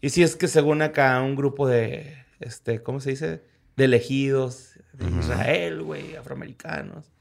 [0.01, 3.42] Y sí es que según acá un grupo de, este, ¿cómo se dice?
[3.77, 7.12] De elegidos de Israel, güey, afroamericanos.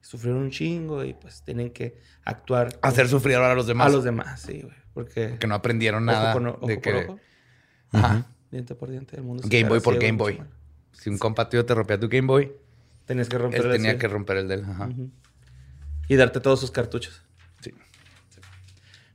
[0.00, 3.88] Sufrieron un chingo y pues tienen que actuar Hacer sufrir ahora a los demás.
[3.88, 4.76] a los demás, sí, güey.
[4.96, 7.04] Porque Que no aprendieron ojo nada con o- ojo de por que...
[7.04, 7.20] ojo,
[7.92, 8.26] Ajá.
[8.50, 10.42] diente por diente, el mundo Game Boy por Game Boy.
[10.92, 12.50] Si un compa tuyo te rompía tu Game Boy,
[13.04, 14.64] Tenías que romper él el tenía que romper el de él.
[14.64, 14.88] Ajá.
[16.08, 17.22] Y darte todos sus cartuchos.
[17.60, 17.72] Sí.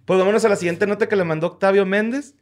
[0.05, 2.35] Pues vámonos a la siguiente nota que le mandó Octavio Méndez.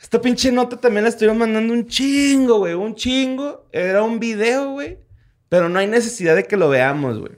[0.00, 2.72] Esta pinche nota también la estuvieron mandando un chingo, güey.
[2.72, 3.68] Un chingo.
[3.72, 4.98] Era un video, güey.
[5.50, 7.32] Pero no hay necesidad de que lo veamos, güey.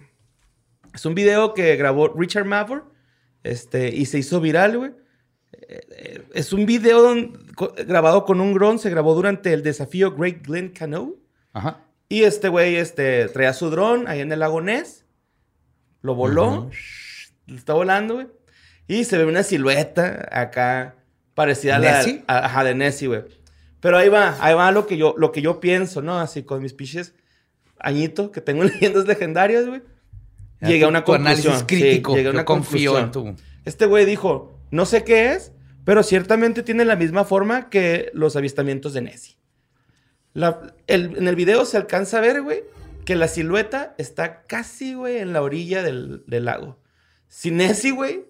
[0.94, 2.90] Es un video que grabó Richard Mavor.
[3.48, 4.90] Este, y se hizo viral, güey.
[5.52, 7.32] Eh, Es un video don-
[7.86, 8.78] grabado con un dron.
[8.78, 11.14] Se grabó durante el desafío Great Glen Canoe.
[11.52, 11.80] Ajá.
[12.08, 15.04] Y este güey este, traía su dron ahí en el lago Ness.
[16.02, 16.70] Lo voló.
[17.46, 18.26] Lo está volando, güey.
[18.86, 20.94] Y se ve una silueta acá
[21.34, 23.22] parecida a la a- ajá, de Nessie, güey.
[23.80, 26.18] Pero ahí va, ahí va lo que yo, lo que yo pienso, ¿no?
[26.18, 27.14] Así con mis piches
[27.78, 29.82] añito que tengo en leyendas legendarias, güey.
[30.60, 31.52] Llegué a una tu conclusión.
[31.52, 32.12] análisis crítico.
[32.12, 33.36] Sí, llegué a Yo una confío en conclusión.
[33.36, 33.42] tu...
[33.64, 35.52] Este güey dijo, no sé qué es,
[35.84, 39.36] pero ciertamente tiene la misma forma que los avistamientos de Nessie.
[40.34, 42.64] La- el- en el video se alcanza a ver, güey,
[43.04, 46.78] que la silueta está casi, güey, en la orilla del, del lago.
[47.28, 48.24] Si Nessie, güey,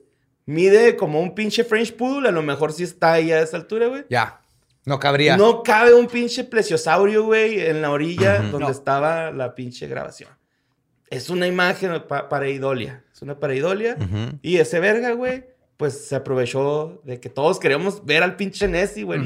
[0.47, 3.89] mide como un pinche French Poodle, a lo mejor sí está ahí a esa altura,
[3.89, 4.05] güey.
[4.11, 4.41] Ya.
[4.85, 5.37] No cabría.
[5.37, 8.71] No cabe un pinche plesiosaurio, güey, en la orilla donde No.
[8.71, 10.31] estaba la pinche grabación.
[11.11, 13.03] Es una imagen pa- pareidolia.
[13.13, 13.97] Es una pareidolia.
[13.99, 14.39] Ujú.
[14.43, 15.45] Y ese verga, güey,
[15.77, 19.21] pues se aprovechó de que todos queríamos ver al pinche Nessie, güey.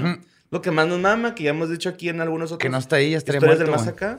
[0.51, 2.77] Lo que más nos mama, que ya hemos dicho aquí en algunos otros Que no
[2.79, 4.19] está ahí, ya estaría historias del muerto, más acá.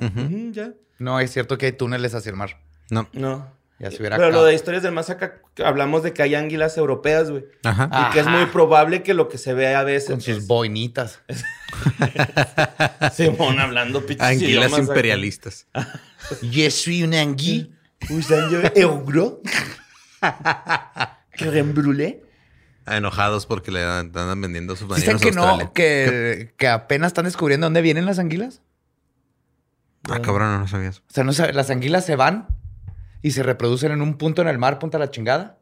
[0.51, 0.73] Ya.
[0.99, 2.59] No, es cierto que hay túneles hacia el mar.
[2.89, 3.07] No.
[3.13, 3.47] No.
[3.83, 6.77] Ya se hubiera Pero lo de historias del más acá, hablamos de que hay ánguilas
[6.77, 7.43] europeas, güey.
[7.65, 7.89] Ajá.
[7.91, 8.07] Ah.
[8.09, 10.09] Y que es muy probable que lo que se ve a veces.
[10.09, 11.19] Con sus boinitas.
[13.13, 15.67] Simón hablando pinches Anguilas imperialistas.
[16.41, 17.73] Je suis un angui.
[18.09, 19.41] Usando euro.
[21.37, 22.21] Crème brûlée.
[22.85, 25.73] Ah, Enojados porque le dan- andan vendiendo sus ¿Dicen que no?
[25.73, 28.61] Que, que apenas están descubriendo dónde vienen las anguilas.
[30.09, 30.99] Ah, cabrón, no sabías.
[30.99, 32.47] O sea, no sabe- las anguilas se van
[33.23, 35.57] y se reproducen en un punto en el mar, punta la chingada.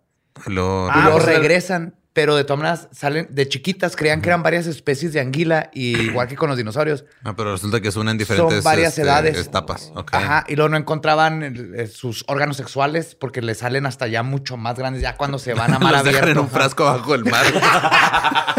[0.47, 4.27] Lo- Ah, y luego pues, regresan pero de todas maneras salen de chiquitas, creían que
[4.27, 7.05] eran varias especies de anguila, y igual que con los dinosaurios.
[7.23, 9.37] Ah, pero resulta que son en diferentes Son varias este, edades.
[9.37, 9.93] etapas.
[9.95, 10.13] Ok.
[10.13, 14.23] Ajá, y luego no encontraban el- eh, sus órganos sexuales porque le salen hasta ya
[14.23, 16.41] mucho más grandes, ya cuando se van a mar Los dejan abierto.
[16.41, 17.45] en un frasco bajo el mar.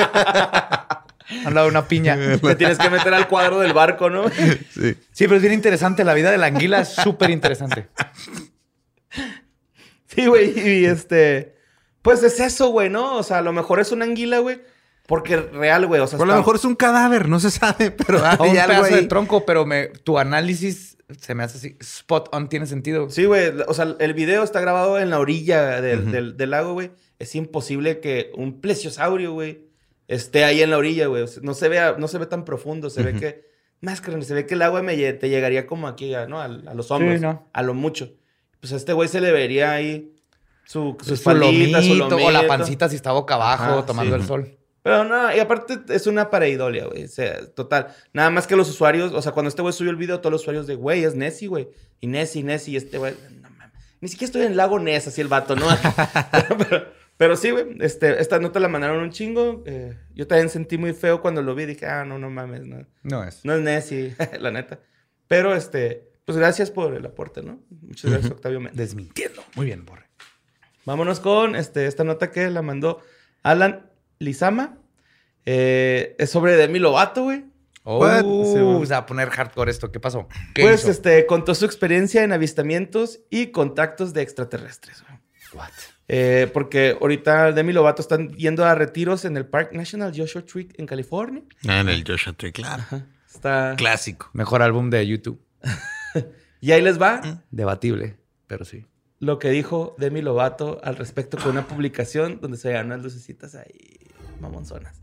[1.44, 2.16] Al lado de una piña.
[2.42, 4.28] Te tienes que meter al cuadro del barco, ¿no?
[4.30, 4.96] sí.
[5.12, 6.04] Sí, pero es bien interesante.
[6.04, 7.88] La vida de la anguila es súper interesante.
[10.14, 10.52] Sí, güey.
[10.58, 11.56] Y este.
[12.02, 13.16] Pues es eso, güey, ¿no?
[13.16, 14.60] O sea, a lo mejor es una anguila, güey.
[15.06, 16.00] Porque real, güey.
[16.00, 18.24] O sea, O a lo está- mejor es un cadáver, no se sabe, pero un
[18.24, 21.76] hay algo pedazo de tronco, pero me, tu análisis se me hace así.
[21.80, 23.10] Spot on tiene sentido.
[23.10, 23.52] Sí, güey.
[23.68, 26.90] O sea, el video está grabado en la orilla del, del lago, güey.
[27.18, 29.66] Es imposible que un plesiosaurio, güey,
[30.08, 31.22] esté ahí en la orilla, güey.
[31.22, 32.90] O sea, no se ve, a- no se ve tan profundo.
[32.90, 33.44] Se ve que,
[33.80, 36.40] más que se ve que el agua me, te llegaría como aquí, ¿no?
[36.40, 37.20] A, a los hombros.
[37.20, 37.48] ¿no?
[37.52, 38.14] A lo mucho.
[38.62, 40.14] Pues a este güey se le vería ahí
[40.64, 44.14] su, su Su espaldita, su lomito, o la pancita si está boca abajo Ajá, tomando
[44.14, 44.20] sí.
[44.22, 44.56] el sol.
[44.82, 47.04] Pero no, y aparte es una pareidolia, güey.
[47.04, 47.88] O sea, total.
[48.12, 50.42] Nada más que los usuarios, o sea, cuando este güey subió el video, todos los
[50.42, 51.68] usuarios de, güey, es Nessie, güey.
[52.00, 53.72] Y Nessie, Nessie, y este güey, no mames.
[54.00, 55.66] Ni siquiera estoy en el lago Ness, así el vato, ¿no?
[56.58, 56.86] pero,
[57.16, 59.64] pero sí, güey, este, esta nota la mandaron un chingo.
[59.66, 61.66] eh, yo también sentí muy feo cuando lo vi.
[61.66, 63.44] Dije, ah, no, no mames, no, No es.
[63.44, 64.78] no es Nessie, la neta.
[65.26, 67.60] Pero, este, pues gracias por el aporte, ¿no?
[67.80, 68.76] Muchas gracias, Octavio Méndez.
[68.76, 69.42] Desmintiendo.
[69.56, 70.08] Muy bien, Borre.
[70.84, 73.00] Vámonos con este, esta nota que la mandó
[73.42, 74.78] Alan Lizama.
[75.46, 77.44] Eh, es sobre Demi Lovato, güey.
[77.84, 77.98] Oh,
[78.80, 79.90] o sea, a poner hardcore esto.
[79.90, 80.28] ¿Qué pasó?
[80.54, 80.90] ¿Qué Pues hizo?
[80.92, 85.02] este, contó su experiencia en avistamientos y contactos de extraterrestres.
[85.52, 85.70] What?
[86.08, 90.68] Eh, porque ahorita Demi Lovato están yendo a retiros en el Park National Joshua Tree
[90.76, 91.42] en California.
[91.66, 92.84] Ah, En el Joshua Tree, claro.
[93.28, 93.74] Está...
[93.76, 94.30] Clásico.
[94.32, 95.40] Mejor álbum de YouTube.
[96.62, 98.86] Y ahí les va Debatible, pero sí.
[99.18, 103.56] lo que dijo Demi Lovato al respecto con una publicación donde se veían unas lucecitas
[103.56, 103.98] ahí
[104.40, 105.02] mamonzonas.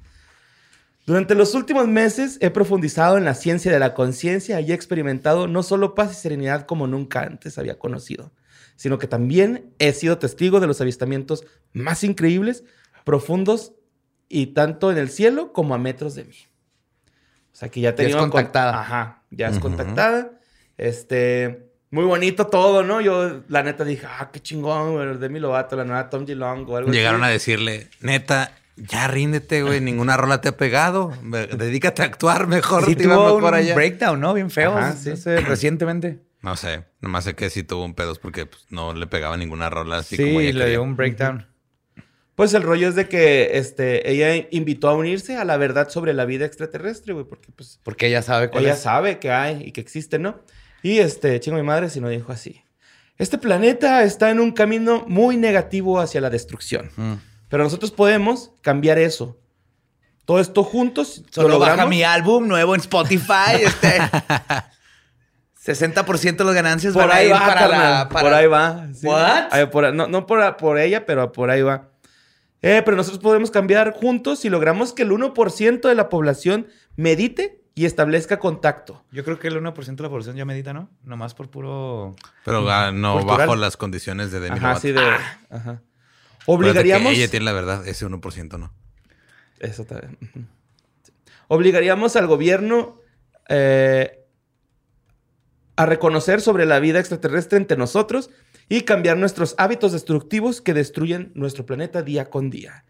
[1.05, 5.47] Durante los últimos meses he profundizado en la ciencia de la conciencia y he experimentado
[5.47, 8.32] no solo paz y serenidad como nunca antes había conocido,
[8.78, 11.43] sino que también he sido testigo de los avistamientos
[11.74, 12.64] más increíbles,
[13.03, 13.74] profundos
[14.30, 16.36] y tanto en el cielo como a metros de mí.
[17.51, 18.80] O sea que ya tenía contactada.
[18.80, 19.64] Ajá, ya es Ujú.
[19.64, 20.39] contactada.
[20.80, 23.02] Este, muy bonito todo, ¿no?
[23.02, 26.78] Yo la neta dije, ah, qué chingón, güey, Demi Lovato, la nueva Tom Long o
[26.78, 29.82] algo Llegaron a decirle, neta, ya ríndete, güey.
[29.82, 31.14] Ninguna rola te ha pegado.
[31.22, 32.86] Dedícate a actuar mejor.
[32.86, 33.76] Sí te iba tuvo mejor un allá.
[33.76, 34.34] breakdown, ¿no?
[34.34, 34.76] Bien feo.
[34.78, 35.12] Ajá, sí.
[35.26, 36.20] Recientemente.
[36.42, 36.86] No sé.
[37.02, 40.16] Nomás sé que sí tuvo un pedos porque pues, no le pegaba ninguna rola así
[40.16, 40.66] Sí, como ella le quería.
[40.68, 41.46] dio un breakdown.
[42.36, 46.14] Pues el rollo es de que este, ella invitó a unirse a la verdad sobre
[46.14, 48.80] la vida extraterrestre, güey, porque pues Porque ella sabe cuál ella es.
[48.80, 50.40] sabe que hay y que existe, ¿no?
[50.84, 52.62] Y este, chingo mi madre si no dijo así.
[53.18, 56.90] Este planeta está en un camino muy negativo hacia la destrucción.
[56.96, 57.14] Mm.
[57.50, 59.38] Pero nosotros podemos cambiar eso.
[60.26, 61.24] Todo esto juntos.
[61.36, 61.90] lo Solo baja logramos.
[61.90, 63.64] mi álbum nuevo en Spotify.
[63.64, 64.00] Este.
[65.66, 68.10] 60% de las ganancias Por van a ahí ir va, para la.
[68.10, 68.88] para- Por ahí va.
[68.94, 69.06] sí.
[69.06, 69.48] What?
[69.52, 71.90] Ay, por- no no por, por ella, pero por ahí va.
[72.62, 77.59] Eh, pero nosotros podemos cambiar juntos si logramos que el 1% de la población medite
[77.80, 79.06] y establezca contacto.
[79.10, 80.90] Yo creo que el 1% de la población ya medita, ¿no?
[81.06, 82.14] Nomás por puro.
[82.44, 83.38] Pero ah, no Cultural.
[83.38, 84.82] bajo las condiciones de Demi Ajá, Lovato.
[84.82, 85.00] sí de...
[85.00, 85.22] Ajá.
[85.50, 85.82] Acuérdate
[86.46, 87.14] Obligaríamos...
[87.14, 87.88] que ella tiene la verdad.
[87.88, 88.74] Ese 1% no.
[89.60, 90.18] Eso también.
[91.48, 93.00] Obligaríamos al gobierno
[93.48, 94.26] eh,
[95.78, 98.30] a reconocer sobre la vida extraterrestre entre nosotros
[98.68, 102.84] y cambiar nuestros hábitos destructivos que destruyen nuestro planeta día con día.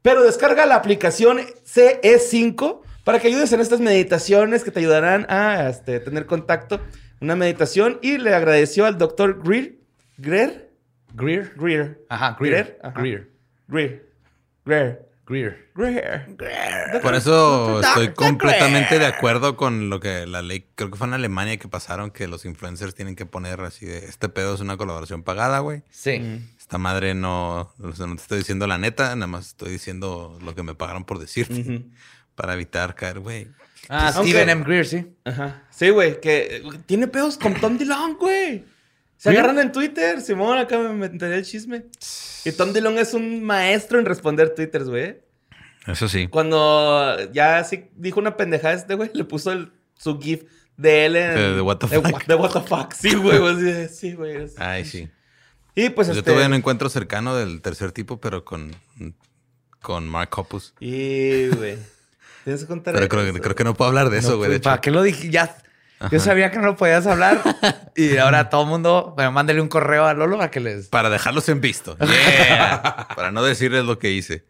[0.00, 5.68] Pero descarga la aplicación CE5 para que ayudes en estas meditaciones que te ayudarán a
[5.68, 6.80] este, tener contacto.
[7.20, 9.76] Una meditación y le agradeció al doctor Greer.
[10.18, 10.70] Greer.
[11.14, 11.52] Greer.
[11.56, 12.04] Greer.
[12.08, 12.52] Ajá, Greer.
[12.52, 12.78] Greer.
[12.82, 13.00] Ajá.
[13.00, 13.32] Greer.
[13.68, 14.12] Greer.
[14.64, 15.12] Greer.
[15.74, 16.34] Greer.
[16.36, 17.00] Greer.
[17.00, 21.14] Por eso estoy completamente de acuerdo con lo que la ley, creo que fue en
[21.14, 24.76] Alemania que pasaron que los influencers tienen que poner así de este pedo es una
[24.76, 25.82] colaboración pagada, güey.
[25.90, 26.42] Sí.
[26.58, 30.38] Esta madre no, o sea, no te estoy diciendo la neta, nada más estoy diciendo
[30.42, 31.86] lo que me pagaron por decirte.
[32.34, 33.48] Para evitar caer, güey.
[33.88, 34.64] Ah, Aunque- Steven M.
[34.64, 35.06] Greer, sí.
[35.24, 35.62] Ajá.
[35.70, 38.64] Sí, güey, que tiene pedos con Tom DeLonge, güey.
[39.16, 41.84] Se agarran en Twitter, Simón, acá me enteré el chisme.
[42.44, 45.20] Y Tom DeLonge es un maestro en responder twitters, güey.
[45.86, 46.26] Eso sí.
[46.28, 50.44] Cuando ya sí dijo una pendejada este, güey, le puso el- su gif
[50.76, 51.34] de él en...
[51.34, 52.12] De- de what the de fuck.
[52.12, 52.92] what- de what the fuck.
[52.92, 53.88] Sí, güey.
[53.88, 54.46] Sí, güey.
[54.58, 55.08] Ay, sí.
[55.74, 56.32] Y pues Yo este...
[56.32, 58.74] tuve un encuentro cercano del tercer tipo, pero con,
[59.80, 60.74] con Mark Hoppus.
[60.80, 61.78] Y, güey.
[62.44, 64.58] Tienes que contar Pero creo, que- creo que no puedo hablar de eso, güey.
[64.60, 65.30] ¿Para qué lo dije?
[65.30, 65.56] Ya.
[66.10, 67.40] Yo sabía que no lo podías hablar.
[67.96, 69.12] y ahora todo el mundo.
[69.14, 70.88] Bueno, mándale un correo a Lolo a que les.
[70.88, 71.96] Para dejarlos en visto.
[72.00, 73.06] Yeah.
[73.14, 74.44] Para no decirles lo que hice.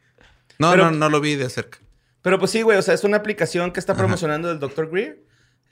[0.58, 1.78] No, Pero- no, no lo vi de cerca.
[2.22, 4.88] Pero pues sí, güey, o sea, es una aplicación que está promocionando el Dr.
[4.90, 5.18] Greer,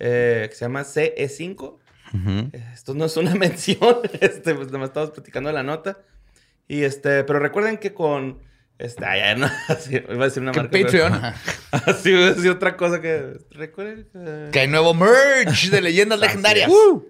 [0.00, 1.78] eh, que se llama CE5.
[2.12, 2.50] Ujú.
[2.74, 5.98] Esto no es una mención, este, pues nada más estamos platicando de la nota.
[6.66, 8.40] Y este, pero recuerden que con,
[8.80, 10.70] este, ay, ay, no, así, iba a decir una marca.
[10.70, 11.12] pero- Patreon.
[11.72, 14.48] Así iba a decir otra cosa que, recuerden que...
[14.50, 16.68] Que hay nuevo merch de leyendas legendarias.
[16.68, 17.06] Uh.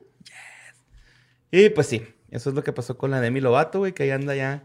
[1.50, 4.10] Y pues sí, eso es lo que pasó con la Demi Lovato, güey, que ahí
[4.10, 4.64] anda ya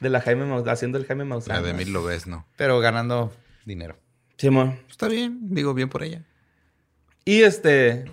[0.00, 1.56] de la Jaime Maus- haciendo el Jaime Maussan.
[1.56, 2.46] La de mí lo ves, ¿no?
[2.56, 3.32] Pero ganando
[3.64, 3.96] dinero.
[4.36, 4.80] Simón.
[4.90, 6.22] Está bien, digo bien por ella.
[7.24, 8.04] Y este.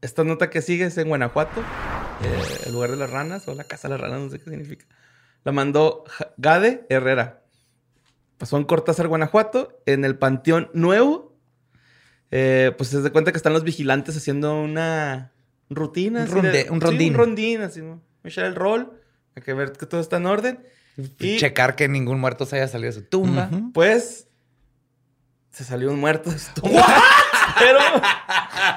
[0.00, 3.64] Esta nota que sigue es en Guanajuato, eh, el lugar de las ranas, o la
[3.64, 4.86] casa de las ranas, no sé qué significa.
[5.44, 6.04] La mandó
[6.36, 7.42] Gade Herrera.
[8.38, 11.36] Pasó en Cortázar, Guanajuato, en el Panteón Nuevo.
[12.30, 15.32] Eh, pues se da cuenta que están los vigilantes haciendo una
[15.68, 16.20] rutina.
[16.20, 17.12] Un así ronde- de- un sí, rondín.
[17.12, 18.00] un rondín, así, ¿no?
[18.24, 18.92] Echar el rol,
[19.34, 20.60] hay que ver que todo está en orden.
[21.18, 23.50] Y Checar que ningún muerto se haya salido de su tumba.
[23.72, 24.26] Pues
[25.50, 26.84] se salió un muerto de su tumba.
[27.58, 27.78] Pero,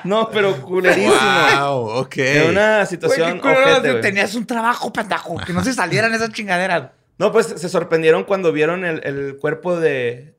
[0.04, 1.14] no, pero culerísimo.
[1.60, 2.18] Wow, ok.
[2.18, 4.02] En una situación ojete, güey.
[4.02, 5.38] tenías un trabajo, pendejo.
[5.38, 6.92] Que no se salieran esas chingaderas.
[7.18, 10.36] No, pues se sorprendieron cuando vieron el, el cuerpo de...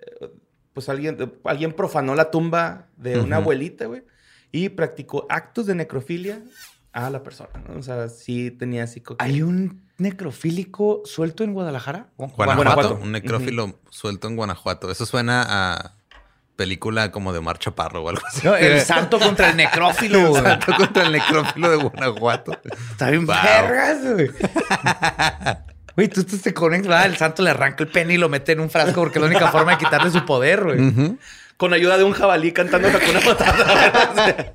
[0.73, 4.03] Pues alguien, alguien profanó la tumba de una abuelita, güey.
[4.51, 6.43] Y practicó actos de necrofilia
[6.93, 7.79] a la persona, ¿no?
[7.79, 9.03] O sea, sí tenía así...
[9.19, 12.09] ¿Hay un necrofílico suelto en Guadalajara?
[12.17, 12.99] Guanajuato, Guanajuato.
[13.03, 14.91] un necrófilo suelto en Guanajuato.
[14.91, 15.95] Eso suena a
[16.57, 18.47] película como de Mar Chaparro o algo así.
[18.47, 22.53] No, el santo contra el necrófilo, El santo contra el necrófilo de Guanajuato.
[22.91, 23.35] Está bien Wow.
[23.43, 24.31] vergas, güey.
[25.97, 28.61] Güey, tú, tú te conectas, el santo le arranca el pene y lo mete en
[28.61, 30.81] un frasco porque es la única forma de quitarle su poder, güey.
[30.89, 31.19] Ujú.
[31.57, 34.55] Con ayuda de un jabalí cantando Hakuna Matata.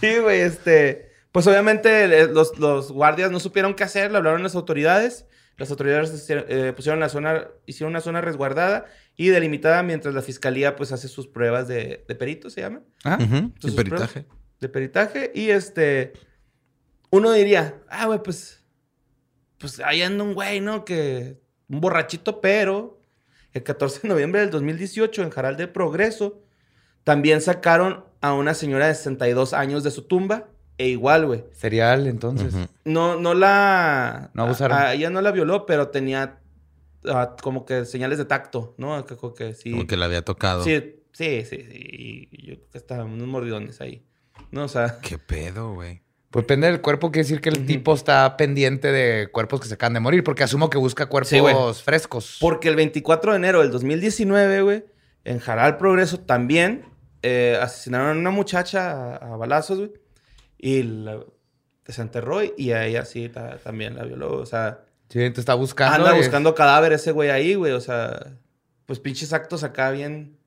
[0.00, 1.08] sí, güey, este...
[1.32, 5.26] Pues obviamente eh, los, los guardias no supieron qué hacer, le hablaron a las autoridades.
[5.58, 8.86] Las autoridades eh, pusieron la zona, hicieron una zona resguardada
[9.20, 12.80] y delimitada mientras la fiscalía pues hace sus pruebas de, de perito, se llama.
[13.04, 13.18] ¿Ah?
[13.20, 14.24] Entonces, Y peritaje.
[14.60, 15.30] De peritaje.
[15.34, 16.14] Y este.
[17.10, 18.64] Uno diría, ah, güey, pues.
[19.58, 20.86] Pues ahí anda un güey, ¿no?
[20.86, 21.38] Que.
[21.68, 22.98] Un borrachito, pero.
[23.52, 26.42] El 14 de noviembre del 2018, en Jaral de Progreso,
[27.04, 30.48] también sacaron a una señora de 62 años de su tumba.
[30.78, 31.44] E igual, güey.
[31.52, 32.54] Serial, entonces.
[32.86, 34.30] No, no la.
[34.32, 34.78] No abusaron.
[34.78, 36.39] A, a ella no la violó, pero tenía.
[37.42, 39.04] Como que señales de tacto, ¿no?
[39.06, 39.70] Que, como que sí.
[39.70, 40.62] Como que le había tocado.
[40.64, 42.28] Sí, sí, sí, sí.
[42.30, 44.04] Y yo creo que estaban unos mordidones ahí.
[44.50, 44.98] No, o sea.
[45.00, 46.02] Qué pedo, güey.
[46.30, 49.74] Pues depende del cuerpo, quiere decir que el tipo está pendiente de cuerpos que se
[49.74, 51.28] acaban de morir, porque asumo que busca cuerpos
[51.78, 52.36] Sí, frescos.
[52.40, 54.84] Porque el 24 de enero del 2019, güey,
[55.24, 56.84] en Jaral Progreso también
[57.22, 59.92] eh, asesinaron a una muchacha a, a balazos, güey.
[60.56, 61.18] Y la
[61.84, 64.36] desenterró y a ella sí ta- también la violó.
[64.36, 66.06] O sea, Sí, entonces está buscando.
[66.06, 67.72] anda buscando cadáver ese güey ahí, güey.
[67.72, 68.38] O sea,
[68.86, 70.38] pues pinches actos acá bien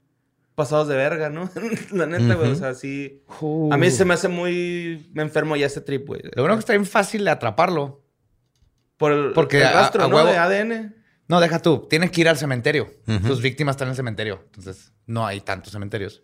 [0.55, 1.49] pasados de verga, ¿no?
[1.91, 2.51] la neta, güey.
[2.51, 3.24] O sea, sí.
[3.41, 3.72] Uh.
[3.74, 6.22] A mí se me hace muy me enfermo ya ese trip, güey.
[6.34, 8.01] Lo bueno que está bien fácil de atraparlo.
[8.97, 10.16] Por el, porque el rastro, a ¿no?
[10.16, 10.95] huevo- De ADN.
[11.28, 11.88] No, deja tú.
[11.89, 12.89] Tienes que ir al cementerio.
[13.26, 14.41] Tus víctimas están en el cementerio.
[14.45, 16.22] Entonces, no hay tantos cementerios.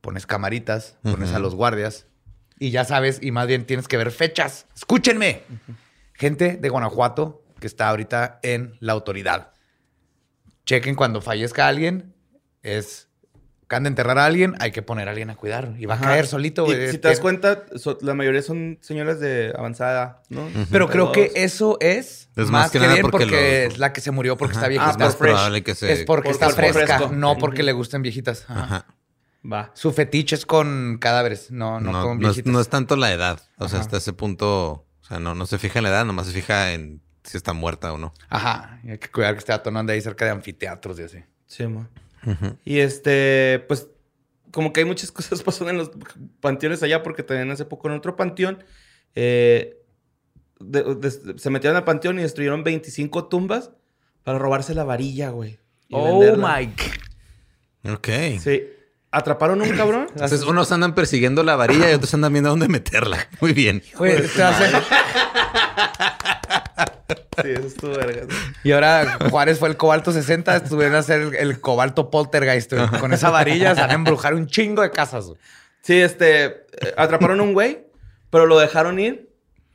[0.00, 2.06] Pones camaritas, pones a los guardias
[2.58, 4.66] y ya sabes, y más bien tienes que ver fechas.
[4.74, 5.42] Escúchenme.
[6.16, 9.52] Gente de Guanajuato que está ahorita en la autoridad.
[10.64, 12.14] Chequen cuando fallezca alguien.
[12.62, 13.08] Es.
[13.64, 15.74] Acaban de enterrar a alguien, hay que poner a alguien a cuidar.
[15.76, 16.90] Y va a caer solito, Y güey.
[16.92, 20.48] si te das Es- cuenta, so- la mayoría son señoras de avanzada, ¿no?
[20.70, 23.34] Pero creo que eso es, Es más, que, que nada bien porque porque,
[23.66, 25.06] lo- es la que se murió porque está Ah, viejita.
[25.08, 25.32] Es fresh.
[25.32, 25.92] probable que se...
[25.92, 28.44] es porque por está fresca, no porque le gusten viejitas.
[28.48, 28.62] Ajá.
[28.62, 28.86] Ajá.
[29.52, 29.70] Va.
[29.74, 32.52] Su fetiche es con cadáveres, no, no, No, con no es, viejitas.
[32.52, 33.40] no es tanto la edad.
[33.58, 33.84] O sea, Ajá.
[33.84, 34.85] hasta ese punto...
[35.06, 37.52] O sea, no, no se fija en la edad, nomás se fija en si está
[37.52, 38.12] muerta o no.
[38.28, 41.18] Ajá, y hay que cuidar que esté atonando ahí cerca de anfiteatros y así.
[41.46, 41.86] Sí, mo.
[42.24, 42.56] Ujú.
[42.64, 43.86] Y este, pues,
[44.50, 45.90] como que hay muchas cosas pasando en los
[46.40, 48.64] panteones allá, porque también hace poco en otro panteón
[49.14, 49.76] eh,
[50.58, 53.70] de- de- se metieron al panteón y destruyeron 25 tumbas
[54.24, 55.58] para robarse la varilla, güey.
[55.88, 56.58] y Oh venderla.
[56.58, 57.94] my God.
[57.94, 58.08] Ok.
[58.40, 58.64] Sí.
[59.16, 60.08] Atraparon a un cabrón.
[60.14, 63.26] Entonces, unos andan persiguiendo la varilla y otros andan viendo dónde meterla.
[63.40, 63.82] Muy bien.
[63.96, 64.70] Güey, te hace-
[67.42, 68.22] Sí, eso estuvo verga.
[68.64, 72.72] Y ahora Juárez fue el cobalto 60, estuvieron a hacer el, el cobalto poltergeist.
[72.72, 72.86] güey.
[73.00, 75.26] Con esa varilla se van a embrujar un chingo de casas.
[75.26, 75.38] güey.
[75.82, 76.54] Sí, este, eh,
[76.96, 77.86] atraparon a un güey,
[78.30, 79.30] pero lo dejaron ir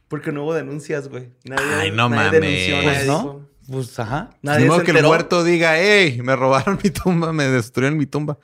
[0.07, 1.29] porque no hubo denuncias, güey.
[1.45, 2.41] Nadie, Ay, no nadie mames.
[2.41, 4.29] denunció, Pues nadie no, dijo- pues ajá.
[4.41, 7.97] Nadie Ni modo se que el muerto diga, hey, me robaron mi tumba, me destruyeron
[7.97, 8.37] mi tumba.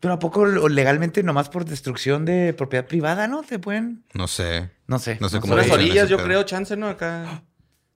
[0.00, 3.42] Pero ¿a poco legalmente nomás por destrucción de propiedad privada, no?
[3.42, 4.04] ¿Te pueden...?
[4.14, 4.70] No sé.
[4.86, 5.18] No sé.
[5.20, 6.26] No sé cómo Son las orillas, yo pedo.
[6.26, 6.88] creo, chance, ¿no?
[6.88, 7.42] Acá.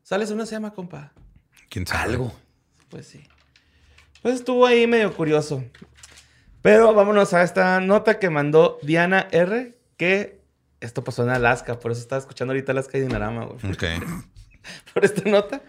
[0.03, 1.13] Sales una sema, compa.
[1.69, 2.13] ¿Quién sabe?
[2.13, 2.33] Algo.
[2.89, 3.23] Pues sí.
[4.23, 5.63] Pues estuvo ahí medio curioso.
[6.63, 9.79] Pero vámonos a esta nota que mandó Diana R.
[9.97, 10.41] Que
[10.81, 11.79] esto pasó en Alaska.
[11.79, 13.73] Por eso estaba escuchando ahorita Alaska y Dinarama, güey.
[13.73, 13.85] Ok.
[14.95, 15.63] por esta nota.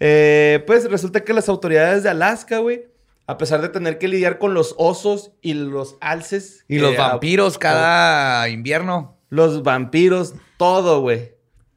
[0.00, 2.86] Eh, pues resulta que las autoridades de Alaska, güey,
[3.28, 6.64] a pesar de tener que lidiar con los osos y los alces.
[6.66, 9.20] Y los vampiros cada invierno.
[9.28, 11.34] Los vampiros, todo, güey.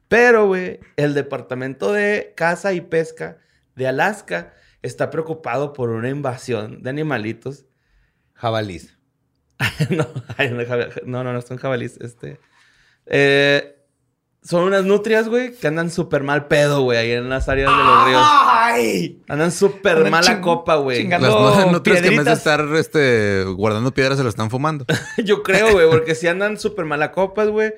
[0.08, 3.36] Pero, güey, el Departamento de Caza y Pesca
[3.76, 7.66] de Alaska está preocupado por una invasión de animalitos.
[8.32, 8.98] Jabalís.
[9.90, 10.08] no,
[11.04, 11.98] no, no, no, son jabalíes.
[12.00, 12.40] Este.
[13.04, 13.71] eh,
[14.42, 17.84] son unas nutrias, güey, que andan súper mal pedo, güey, ahí en las áreas de
[17.84, 18.22] los ríos.
[18.24, 19.22] ¡Ay!
[19.28, 21.06] Andan súper mala ching- copa, güey.
[21.06, 21.20] Las
[21.70, 22.38] nutrias que en vez de piedritas.
[22.38, 24.84] estar este, guardando piedras se lo están fumando.
[25.24, 27.72] Yo creo, güey, porque si andan súper mala copas, güey.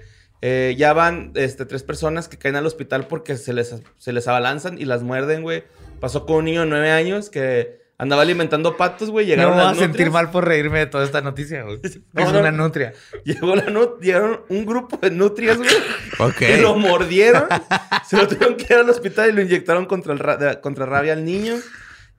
[0.47, 4.29] Eh, ya van este, tres personas que caen al hospital porque se les, se les
[4.29, 5.65] abalanzan y las muerden, güey.
[6.01, 9.27] Pasó con un niño de nueve años que andaba alimentando patos, güey.
[9.27, 11.81] No Llegaron me voy a sentir mal por reírme de toda esta noticia, güey.
[12.13, 12.41] No, es no.
[12.41, 12.93] una nutria.
[13.25, 15.71] Llegó la nut- llegaron un grupo de nutrias, güey.
[16.19, 16.35] Ok.
[16.37, 17.45] Que lo mordieron.
[18.09, 21.13] se lo tuvieron que ir al hospital y lo inyectaron contra, el ra- contra rabia
[21.13, 21.55] al niño.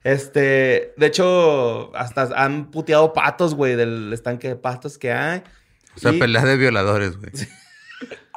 [0.04, 5.42] Este, de hecho, hasta han puteado patos, güey, del estanque de patos que hay.
[5.96, 7.32] O sea, Y- pelea de violadores, güey.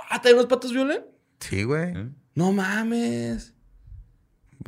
[0.09, 1.03] Ah, ¿también los patos violan?
[1.39, 1.93] Sí, güey.
[2.33, 3.53] No mames.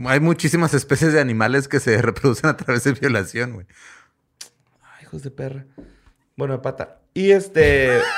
[0.06, 3.66] Hay muchísimas especies de animales que se reproducen a través de violación, güey.
[4.98, 5.66] Ay, hijos de perra.
[6.36, 7.00] Bueno, de pata.
[7.14, 8.00] Y este.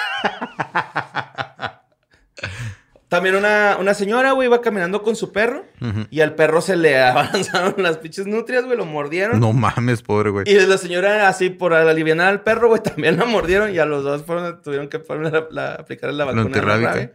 [3.07, 5.65] También una, una señora, güey, iba caminando con su perro.
[6.09, 9.39] Y al perro se le avanzaron las pinches nutrias, güey, lo mordieron.
[9.39, 10.45] No mames, pobre, güey.
[10.49, 13.71] Y la señora, así por aliviar al perro, güey, también la mordieron.
[13.73, 16.43] Y a los dos fueron, tuvieron que poner la, la- aplicar la vacuna.
[16.79, 17.11] la.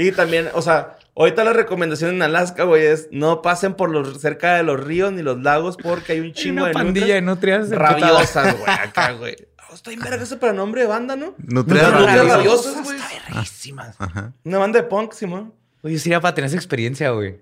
[0.00, 4.20] Y también, o sea, ahorita la recomendación en Alaska, güey, es no pasen por los
[4.20, 7.14] cerca de los ríos ni los lagos porque hay un Hay chingo una de pandilla
[7.16, 9.36] de nutrias rabiosas, güey, acá, güey.
[9.70, 11.34] Oh, está bien verga para nombre de banda, ¿no?
[11.38, 12.82] Nutrias rabiosas.
[12.84, 12.96] güey.
[12.96, 13.96] Está verguísimas.
[14.44, 15.52] Una banda de punk, Simón.
[15.82, 17.40] Oye, sería para tener esa experiencia, güey.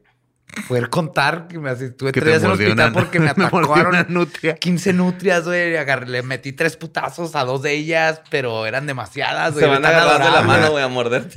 [0.69, 3.21] Poder contar que me así, tuve Que tres días te en el hospital una- porque
[3.21, 4.55] me atacaron una nutria.
[4.55, 5.73] 15 nutrias, güey.
[6.07, 9.65] Le metí tres putazos a dos de ellas, pero eran demasiadas, güey.
[9.65, 11.37] Se van a agarrar de la mano, güey, a morderte.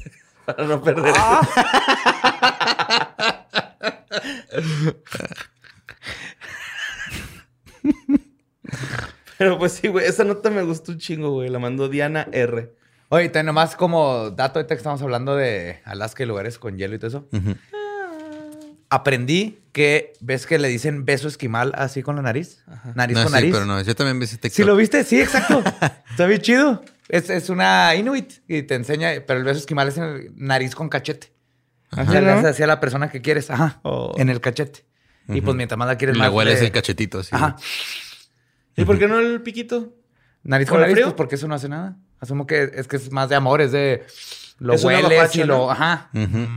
[0.56, 1.14] Para no perder.
[9.38, 11.50] Pero pues sí, güey, esa nota me gustó un chingo, güey.
[11.50, 12.74] La mandó Diana R.
[13.10, 16.96] Oye, te nomás como dato, ahorita que estamos hablando de Alaska y lugares con hielo
[16.96, 17.28] y todo eso.
[17.32, 17.56] Ujú.
[18.92, 22.64] Aprendí que, ¿ves que le dicen beso esquimal así con la nariz?
[22.96, 23.52] Nariz No, con sí, nariz.
[23.54, 23.82] pero no.
[23.82, 24.56] Yo también vi ese TikTok.
[24.56, 25.04] ¿Sí lo viste?
[25.04, 25.64] Sí, exacto.
[26.12, 26.84] Está bien chido.
[27.10, 30.76] Es, es una Inuit y te enseña, pero el beso esquimal es en el nariz
[30.76, 31.34] con cachete.
[31.92, 33.50] O sea, le haces así a la persona que quieres.
[33.50, 33.80] Ajá.
[33.84, 34.14] Oh.
[34.18, 34.86] En el cachete.
[35.28, 36.30] Y pues mientras más la quieres más.
[36.32, 37.30] hueles le- el cachetito así.
[37.34, 37.56] Ajá.
[38.76, 39.94] ¿Y por qué no el piquito?
[40.44, 41.06] Nariz ¿Por con el nariz, frío?
[41.08, 41.98] pues porque eso no hace nada.
[42.20, 44.06] Asumo que es que es más de amor, es de
[44.60, 45.58] lo Es hueles y lo.
[45.58, 45.72] ¿no?
[45.72, 46.10] Ajá.
[46.14, 46.48] Ujú.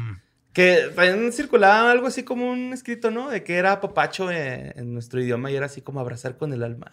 [0.53, 3.30] Que también circulaba algo así como un escrito, ¿no?
[3.30, 6.62] De que era papacho en, en nuestro idioma y era así como abrazar con el
[6.62, 6.92] alma.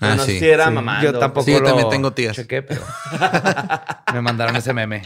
[0.00, 0.38] Ah, no sé sí.
[0.40, 1.12] si era Sí, mamando.
[1.12, 2.34] Yo tampoco Sí, yo lo también tengo tías.
[2.36, 2.82] chequé, pero
[4.12, 5.02] me mandaron ese meme.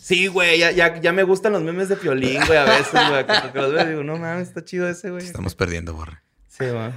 [0.00, 3.26] Sí, güey, ya, ya, ya me gustan los memes de Piolín, güey, a veces, güey.
[3.26, 5.24] que- que los veo y digo, no mames, está chido ese, güey.
[5.24, 6.18] Estamos perdiendo, borre.
[6.48, 6.90] Sí, güey.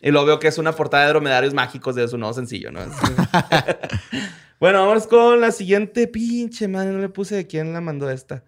[0.00, 2.80] Y luego veo que es una portada de dromedarios mágicos de su nuevo sencillo, ¿no?
[4.60, 6.92] bueno, vamos con la siguiente pinche madre.
[6.92, 8.44] No le puse de quién la mandó esta.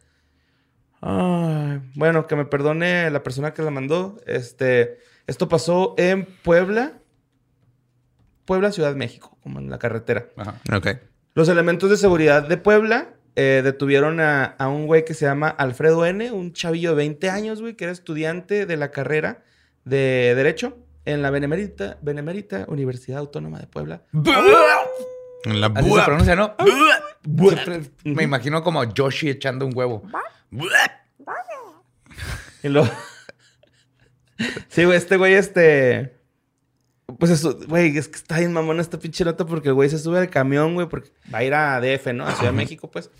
[1.01, 4.21] Ay, bueno, que me perdone la persona que la mandó.
[4.27, 6.93] Este, esto pasó en Puebla.
[8.51, 10.27] Puebla, Ciudad de México, como en la carretera.
[10.37, 10.61] Ajá.
[10.77, 10.89] Ok.
[11.35, 15.51] Los elementos de seguridad de Puebla eh, detuvieron a, a un güey que se llama
[15.51, 19.45] Alfredo N., un chavillo de 20 años, güey, que era estudiante de la carrera
[19.85, 24.03] de Derecho en la Benemérita, Benemérita Universidad Autónoma de Puebla.
[25.45, 26.57] En la Así se pronuncia, ¿no?
[28.03, 30.03] Me imagino como Yoshi echando un huevo.
[32.65, 32.91] Y luego...
[34.71, 36.20] sí, güey, este güey, este...
[37.19, 39.99] Pues eso, güey, es que está bien mamón esta pinche nota porque el güey se
[39.99, 42.27] sube al camión, güey, porque va a ir a DF, ¿no?
[42.27, 43.11] A Ciudad de México, pues.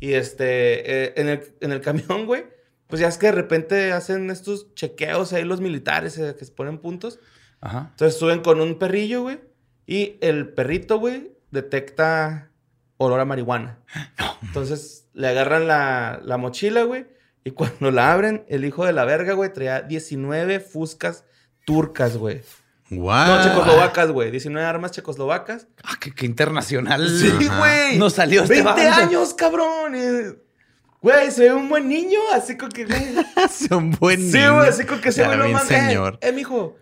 [0.00, 2.44] Y este, eh, en, el, en el camión, güey,
[2.86, 6.52] pues ya es que de repente hacen estos chequeos ahí los militares eh, que se
[6.52, 7.18] ponen puntos.
[7.60, 7.88] Ajá.
[7.90, 9.40] Entonces suben con un perrillo, güey,
[9.86, 12.50] y el perrito, güey, detecta
[12.96, 13.78] olor a marihuana.
[14.42, 17.06] Entonces le agarran la, la mochila, güey,
[17.44, 21.24] y cuando la abren, el hijo de la verga, güey, traía 19 fuscas
[21.64, 22.42] turcas, güey.
[22.90, 23.26] What?
[23.26, 24.30] No, checoslovacas, güey.
[24.30, 25.66] 19 armas checoslovacas.
[25.84, 27.08] Ah, qué, qué internacional.
[27.08, 27.58] Sí, Ajá.
[27.58, 27.98] güey.
[27.98, 29.02] Nos salió este 20 vato.
[29.02, 29.94] años, cabrón.
[29.94, 30.34] eh.
[31.02, 33.00] Güey, se ve un buen niño, así con que, güey.
[33.68, 34.56] Son buen Sí, niño.
[34.56, 35.64] güey, así con que se ve más.
[35.66, 36.18] señor.
[36.20, 36.76] Eh, eh, mijo,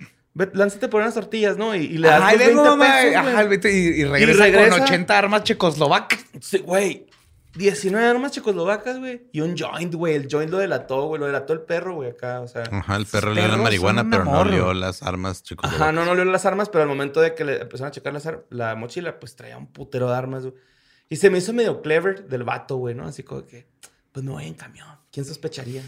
[0.55, 1.75] lánzate por unas tortillas, ¿no?
[1.77, 2.85] Y, y le das los vengo, 20 mamá.
[2.87, 3.15] pesos, güey.
[3.15, 4.71] Ajá, y, y regresa, regresa.
[4.71, 6.21] con 80 armas checoslovacas.
[6.41, 7.07] Sí, güey.
[7.55, 9.29] 19 armas checoslovacas, güey.
[9.33, 10.15] Y un joint, güey.
[10.15, 11.19] El joint lo delató, güey.
[11.21, 12.41] Lo delató el perro, güey, acá.
[12.41, 12.63] O sea.
[12.71, 14.49] Ajá, el perro Los olió la marihuana, pero no amor.
[14.49, 15.71] olió las armas, chicos.
[15.73, 18.13] Ajá, no, no le las armas, pero al momento de que le empezaron a checar
[18.13, 20.55] las la mochila, pues traía un putero de armas, güey.
[21.09, 23.07] Y se me hizo medio clever del vato, güey, ¿no?
[23.07, 23.67] Así como que,
[24.13, 24.87] pues me voy en camión.
[25.11, 25.83] ¿Quién sospecharía?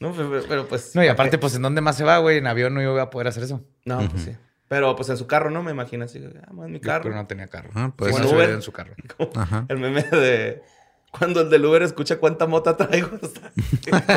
[0.00, 0.94] No, pero, pero, pues.
[0.96, 2.38] No, y aparte, pues, ¿en dónde más se va, güey?
[2.38, 3.62] En avión no iba a poder hacer eso.
[3.84, 4.36] No, pues sí.
[4.66, 5.64] Pero pues en su carro, ¿no?
[5.64, 6.24] Me imagino así.
[6.46, 7.02] Ah, en mi carro.
[7.02, 7.70] Pero no tenía carro.
[7.74, 8.62] Ah, pues, Pues en no Uber.
[8.62, 8.94] su carro.
[9.34, 9.66] Ajá.
[9.68, 10.62] El meme de.
[11.10, 13.10] Cuando el del Uber escucha cuánta mota traigo.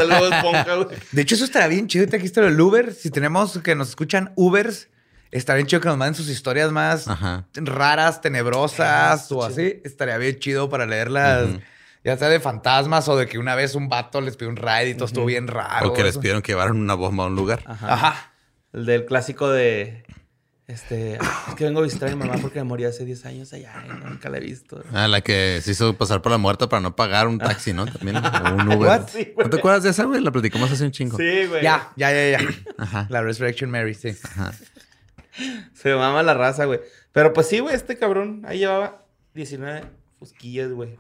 [0.08, 0.98] Luego esponja, güey.
[1.12, 2.08] De hecho, eso estará bien chido.
[2.08, 2.94] Te aquí está el Uber.
[2.94, 4.90] Si tenemos que nos escuchan Ubers,
[5.32, 7.48] estaría bien chido que nos manden sus historias más Ajá.
[7.56, 9.82] raras, tenebrosas o así.
[9.84, 11.50] Estaría bien chido para leerlas.
[12.04, 14.90] Ya sea de fantasmas o de que una vez un vato les pidió un ride
[14.90, 15.90] y todo estuvo bien raro.
[15.90, 17.64] O que les pidieron que llevaran una bomba a un lugar.
[17.66, 17.94] Ajá.
[17.94, 18.34] Ajá.
[18.74, 20.03] El del clásico de.
[20.68, 21.18] Este.
[21.20, 23.52] "Ah, Es que vengo a visitar a mi mamá porque me morí hace 10 años
[23.54, 24.82] allá y nunca la he visto.
[24.94, 27.86] Ah, la que se hizo pasar por la muerta para no pagar un taxi, ¿no?
[27.86, 28.16] También.
[28.18, 28.78] O un Uber.
[28.88, 29.08] What?
[29.10, 29.34] Sí.
[29.38, 30.22] ¿No te acuerdas de esa, güey?
[30.22, 31.18] La platicamos hace un chingo.
[31.18, 31.62] Sí, güey.
[31.64, 32.48] Ya, ya, ya, ya.
[32.78, 33.08] Ajá.
[33.10, 34.16] La Resurrection Mary, sí.
[35.74, 36.80] Se mama la raza, güey.
[37.12, 39.84] Pero pues sí, güey, este cabrón ahí llevaba 19
[40.20, 40.98] fusquillas, güey.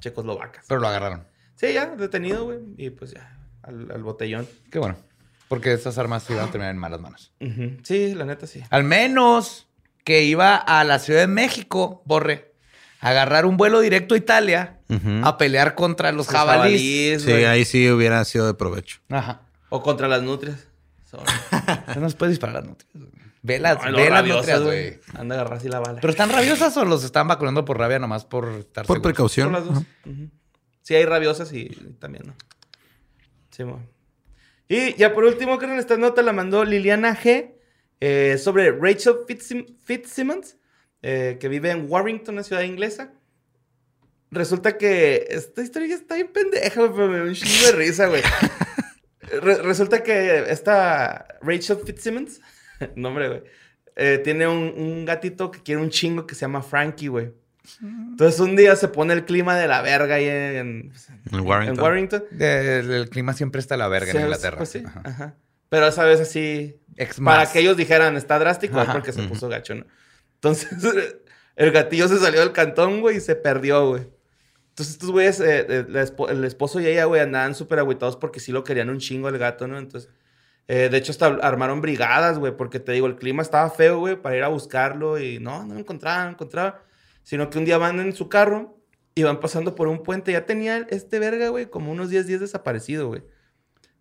[0.00, 0.66] Checoslovacas.
[0.68, 1.24] Pero lo agarraron.
[1.54, 2.58] Sí, ya, detenido, güey.
[2.76, 4.46] Y pues ya, al, al botellón.
[4.70, 4.96] Qué bueno.
[5.48, 7.32] Porque estas armas iban a terminar en malas manos.
[7.82, 8.62] Sí, la neta sí.
[8.70, 9.66] Al menos
[10.04, 12.52] que iba a la Ciudad de México, Borre,
[13.00, 14.78] a agarrar un vuelo directo a Italia
[15.22, 17.22] a pelear contra los Los jabalíes.
[17.22, 19.00] jabalíes, Sí, ahí sí hubiera sido de provecho.
[19.08, 19.42] Ajá.
[19.70, 20.66] O contra las nutrias.
[21.04, 21.24] Sorry.
[21.94, 22.92] No nos puedes disparar las nutrias.
[23.42, 25.00] Ve las, ve las rabiosas, nutrias, güey.
[25.14, 26.00] Anda a agarrar así la bala.
[26.00, 29.02] ¿Pero están rabiosas o los están vacunando por rabia nomás por estar Por seguros?
[29.02, 29.52] precaución.
[29.52, 29.78] Las dos.
[30.04, 30.28] Ujú.
[30.82, 31.66] Sí, hay rabiosas y
[32.00, 32.34] también no.
[33.50, 33.80] Sí, mo.
[34.68, 37.54] Y ya por último, creo que esta nota la mandó Liliana G.
[38.00, 40.56] eh, sobre Rachel Fitzsim- Fitzsimmons,
[41.02, 43.12] eh, que vive en Warrington, una ciudad inglesa.
[44.30, 48.22] Resulta que esta historia está bien pendeja, pero me un chingo de risa, güey.
[49.42, 52.40] Re- resulta que esta Rachel Fitzsimmons,
[52.94, 53.42] nombre, güey,
[53.96, 57.32] eh, tiene un, un gatito que quiere un chingo que se llama Frankie, güey.
[57.82, 60.92] Entonces un día se pone el clima de la verga ahí en,
[61.32, 61.76] En Warrington.
[61.76, 62.24] en Warrington.
[62.38, 64.56] El, el clima siempre está a la verga Sí, en Inglaterra.
[64.56, 65.02] pues sí, Ajá.
[65.04, 65.34] ajá.
[65.68, 67.50] Pero esa vez así, Ex para más.
[67.50, 69.84] que ellos dijeran, está drástico, es porque se puso gacho, ¿no?
[70.34, 70.68] Entonces,
[71.56, 74.08] el gatillo se salió del cantón, güey, y se perdió, güey.
[74.70, 75.86] Entonces, estos güeyes, eh, eh,
[76.30, 79.36] el esposo y ella, güey, andaban súper agüitados porque sí lo querían un chingo el
[79.36, 79.76] gato, ¿no?
[79.76, 80.08] Entonces,
[80.68, 84.16] eh, de hecho, hasta armaron brigadas, güey, porque te digo, el clima estaba feo, güey,
[84.16, 86.74] para ir a buscarlo y no, no lo encontraban, no lo encontraban.
[87.28, 88.80] Sino que un día van en su carro
[89.14, 90.32] y van pasando por un puente.
[90.32, 93.22] Ya tenía este verga, güey, como unos 10 días desaparecido, güey.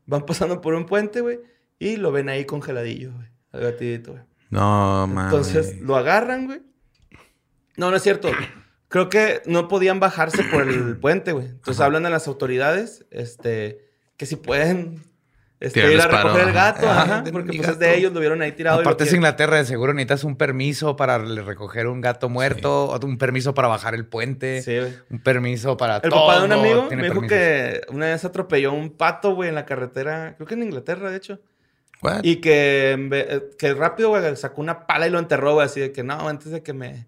[0.06, 1.42] Van pasando por un puente, güey,
[1.78, 4.24] y lo ven ahí congeladillo, güey, al gatito, güey.
[4.50, 5.26] No, man.
[5.26, 6.62] Entonces lo agarran, güey.
[7.76, 8.32] No, no es cierto.
[8.88, 11.48] Creo que no podían bajarse por el puente, güey.
[11.48, 15.04] Entonces hablan a las autoridades, este, que si pueden
[15.60, 17.02] este, ir a recoger el gato, ajá.
[17.02, 18.82] ajá, porque pues es de ellos, lo vieron ahí tirado.
[18.82, 23.54] Aparte es Inglaterra, de seguro necesitas un permiso para recoger un gato muerto, un permiso
[23.54, 24.78] para bajar el puente, Sí,
[25.10, 26.28] un permiso para El todo.
[26.28, 27.28] papá de un amigo me dijo permisos.
[27.30, 31.18] que una vez atropelló un pato, güey, en la carretera, creo que en Inglaterra, de
[31.18, 31.40] hecho.
[32.04, 32.20] What?
[32.24, 35.92] Y que, eh, que rápido, güey, sacó una pala y lo enterró, güey, así de
[35.92, 37.08] que no, antes de que me,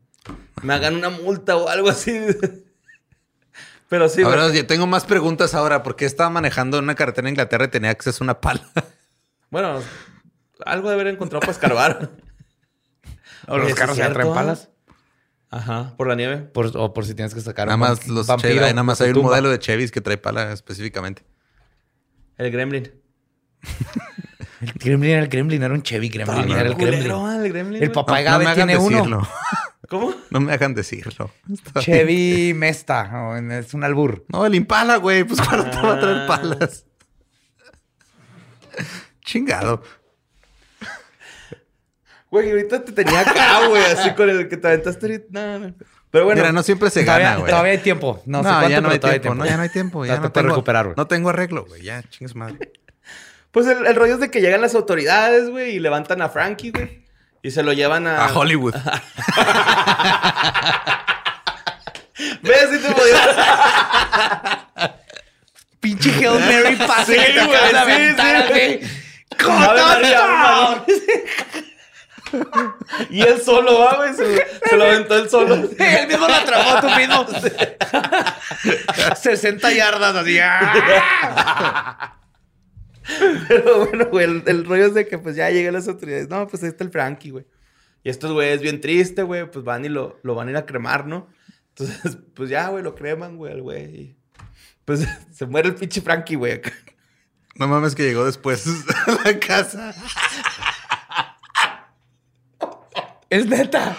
[0.63, 2.19] me hagan una multa o algo así.
[3.89, 5.81] Pero sí, ahora yo tengo más preguntas ahora.
[5.83, 8.61] ¿Por qué estaba manejando en una carretera en Inglaterra y tenía acceso a una pala?
[9.51, 9.81] Bueno,
[10.63, 12.11] algo de haber encontrado para escarbar.
[13.47, 14.33] O los Oye, ¿sí carros es ya traen cierto?
[14.35, 14.69] palas.
[15.49, 16.37] Ajá, por la nieve.
[16.37, 19.01] Por- o por si tienes que sacar Nada un más los vampiro Chevy, nada más
[19.01, 19.29] hay un tumba.
[19.31, 21.23] modelo de Chevys que trae pala específicamente.
[22.37, 22.91] El gremlin.
[24.61, 27.11] El Gremlin era el Gremlin, era un Chevy Gremlin, era el Gremlin.
[27.11, 27.81] El gremlin.
[27.83, 29.27] El papá de no Gabe hagan tiene uno.
[29.89, 30.13] ¿Cómo?
[30.29, 31.31] No me hagan decirlo.
[31.51, 31.83] Está bien.
[31.85, 34.23] Chevy Mesta, o es un albur.
[34.29, 35.23] No, el Impala, güey.
[35.23, 36.27] Pues claro, te va a traer Ah.
[36.27, 36.85] palas.
[39.25, 39.83] Chingado.
[42.31, 45.25] Güey, ahorita te tenía acá, güey, así con el que te aventaste ahorita.
[45.31, 45.73] No, no.
[46.11, 47.49] Pero bueno, Mira, no siempre se gana, güey.
[47.49, 48.21] todavía hay tiempo.
[48.25, 49.35] No, No, sé cuánto, ya no hay todavía tiempo.
[49.35, 50.05] No, ya no hay tiempo.
[50.05, 50.95] Ya te no puedes tengo, recuperar, güey.
[50.97, 51.81] No tengo arreglo, güey.
[51.83, 52.71] Ya, chingues madre.
[53.51, 56.71] pues el, el rollo es de que llegan las autoridades, güey, y levantan a Frankie,
[56.71, 57.05] güey.
[57.41, 58.25] Y se lo llevan a...
[58.25, 58.75] A Hollywood.
[62.41, 62.69] ¿Ves?
[62.71, 64.65] Si te podía...
[65.79, 68.81] Pinche Hail Mary pase Sí, que te de aventar, güey.
[73.09, 74.13] Y él solo, va, güey.
[74.13, 75.55] Se, lo- se lo aventó él solo.
[75.55, 77.25] Él mismo lo atrapó tú mismo.
[79.15, 80.37] 60 yardas así.
[83.47, 86.29] Pero bueno, güey, el, el rollo es de que pues ya llegan las autoridades.
[86.29, 87.45] No, pues ahí está el Frankie, güey.
[88.03, 90.65] Y estos güeyes bien tristes, güey, pues van y lo, lo van a ir a
[90.65, 91.27] cremar, ¿no?
[91.69, 94.15] Entonces, pues ya, güey, lo creman, güey, al güey.
[94.85, 96.53] Pues se muere el pinche Frankie, güey.
[96.53, 96.71] acá.
[97.55, 98.65] No mames que llegó después
[99.05, 99.93] a la casa.
[103.29, 103.95] Es neta.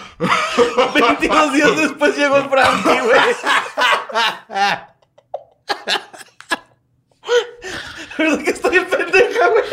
[0.93, 3.19] 22 días después llegó el Frankie, güey.
[8.21, 9.63] ¿Verdad que estoy en pendeja, güey?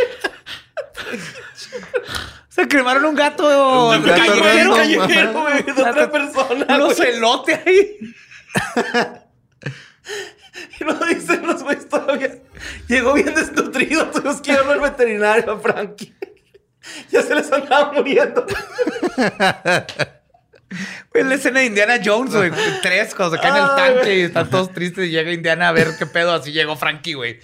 [2.49, 3.88] Se cremaron un gato.
[3.90, 6.90] Un gato callejero, callejero, güey, de otra persona, Un güey.
[6.92, 8.14] ocelote ahí.
[10.80, 12.38] Y no dicen los güeyes todavía.
[12.88, 16.14] Llegó bien desnutrido, tuvimos que llevarlo al veterinario a Frankie.
[17.11, 18.46] Ya se les andaba muriendo.
[21.12, 22.51] Güey, la escena de Indiana Jones, güey.
[22.82, 25.72] Tres, se caen en el Ay, tanque y están todos tristes y llega Indiana a
[25.72, 26.32] ver qué pedo.
[26.32, 27.40] Así llegó Frankie, güey.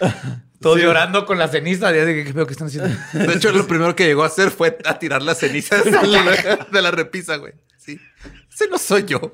[0.65, 1.93] Todos llorando con la ceniza.
[1.95, 2.91] Ya dije, ¿qué pedo que están haciendo?
[3.13, 6.67] De hecho, lo primero que llegó a hacer fue a tirar las cenizas de la,
[6.73, 7.53] de la repisa, güey.
[7.77, 8.01] Sí.
[8.53, 9.31] Ese no soy yo.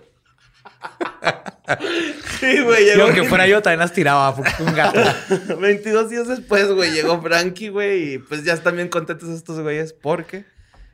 [2.40, 3.02] Sí, güey, Y llegó.
[3.04, 4.34] aunque fuera yo, también las tiraba.
[4.58, 5.00] Un gato.
[5.60, 8.14] 22 días después, güey, llegó Frankie, güey.
[8.14, 10.44] Y pues ya están bien contentos estos güeyes porque,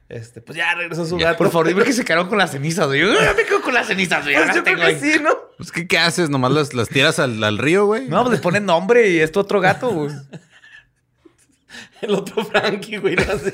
[0.08, 1.38] este, pues ya regresó su gato.
[1.38, 3.00] Por favor, dime que se quedaron con las cenizas, güey.
[3.00, 4.36] Yo ya me quedo con las cenizas, güey.
[4.46, 5.00] Pues yo creo tengo que ahí.
[5.00, 5.30] sí, ¿no?
[5.56, 6.30] Pues, ¿qué, qué haces?
[6.30, 8.06] Nomás las, las tiras al, al río, güey.
[8.08, 10.12] No, pues les ponen nombre y esto otro gato, güey.
[12.00, 13.16] El otro Frankie, güey.
[13.16, 13.52] no sé.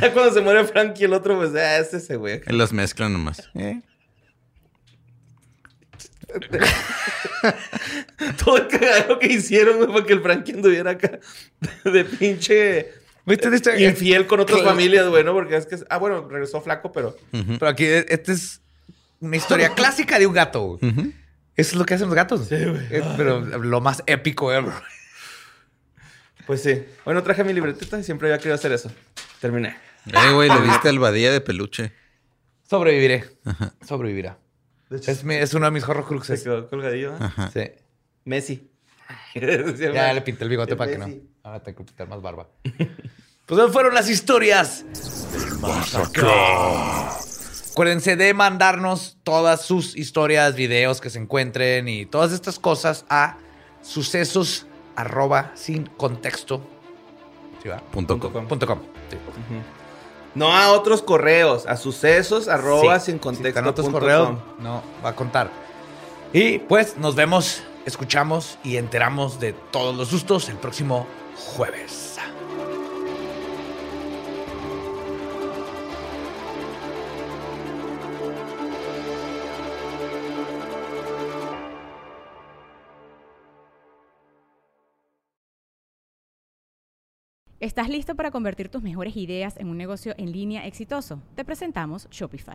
[0.00, 2.40] Ya cuando se muere Frankie, el otro, pues, ah, es ese, güey.
[2.46, 3.48] Y las mezclan nomás.
[3.54, 3.80] ¿Eh?
[8.44, 11.18] Todo el cagadero que hicieron, güey, para que el Frankie anduviera acá
[11.84, 12.92] de pinche
[13.28, 13.82] ¿Viste este?
[13.84, 15.32] infiel con otras familias, güey, ¿no?
[15.34, 18.60] Porque es que, ah, bueno, regresó flaco, pero Pero aquí, esta es
[19.20, 20.90] una historia clásica de un gato, güey.
[20.92, 21.12] Ujú.
[21.56, 22.46] Eso es lo que hacen los gatos.
[22.48, 22.88] Sí, güey.
[23.16, 24.72] Pero lo más épico ever.
[26.46, 26.84] pues sí.
[27.04, 28.90] Bueno, traje mi libretita y siempre había querido hacer eso.
[29.40, 29.76] Terminé.
[30.06, 31.92] Eh, güey, le viste al badía de peluche.
[32.68, 33.24] Sobreviviré.
[33.86, 34.38] Sobrevivirá.
[34.90, 36.42] Es, mi- es uno de mis Se horrocruxes.
[36.42, 37.12] quedó colgadillo.
[37.12, 37.18] ¿eh?
[37.20, 37.50] Ajá.
[37.52, 37.70] Sí.
[38.24, 38.70] Messi.
[39.34, 41.06] Ya le pinté el bigote para que no.
[41.42, 42.48] Ahora tengo que pintar más barba.
[43.46, 44.84] Pues esas fueron las historias.
[47.72, 53.36] Acuérdense de mandarnos todas sus historias, videos que se encuentren y todas estas cosas a
[53.82, 56.60] sucesos arroba sin contexto.
[57.62, 57.78] ¿Sí va?
[57.78, 58.46] Punto com.
[58.46, 58.78] Punto com.
[59.10, 59.16] Sí.
[60.34, 63.06] No a otros correos, a sucesos arroba Sí.
[63.06, 63.68] sin Si contexto.
[63.70, 65.50] otros correos, no va a contar.
[66.32, 72.18] Y pues nos vemos, escuchamos y enteramos de todos los sustos el próximo jueves.
[87.60, 91.20] ¿Estás listo para convertir tus mejores ideas en un negocio en línea exitoso?
[91.34, 92.54] Te presentamos Shopify.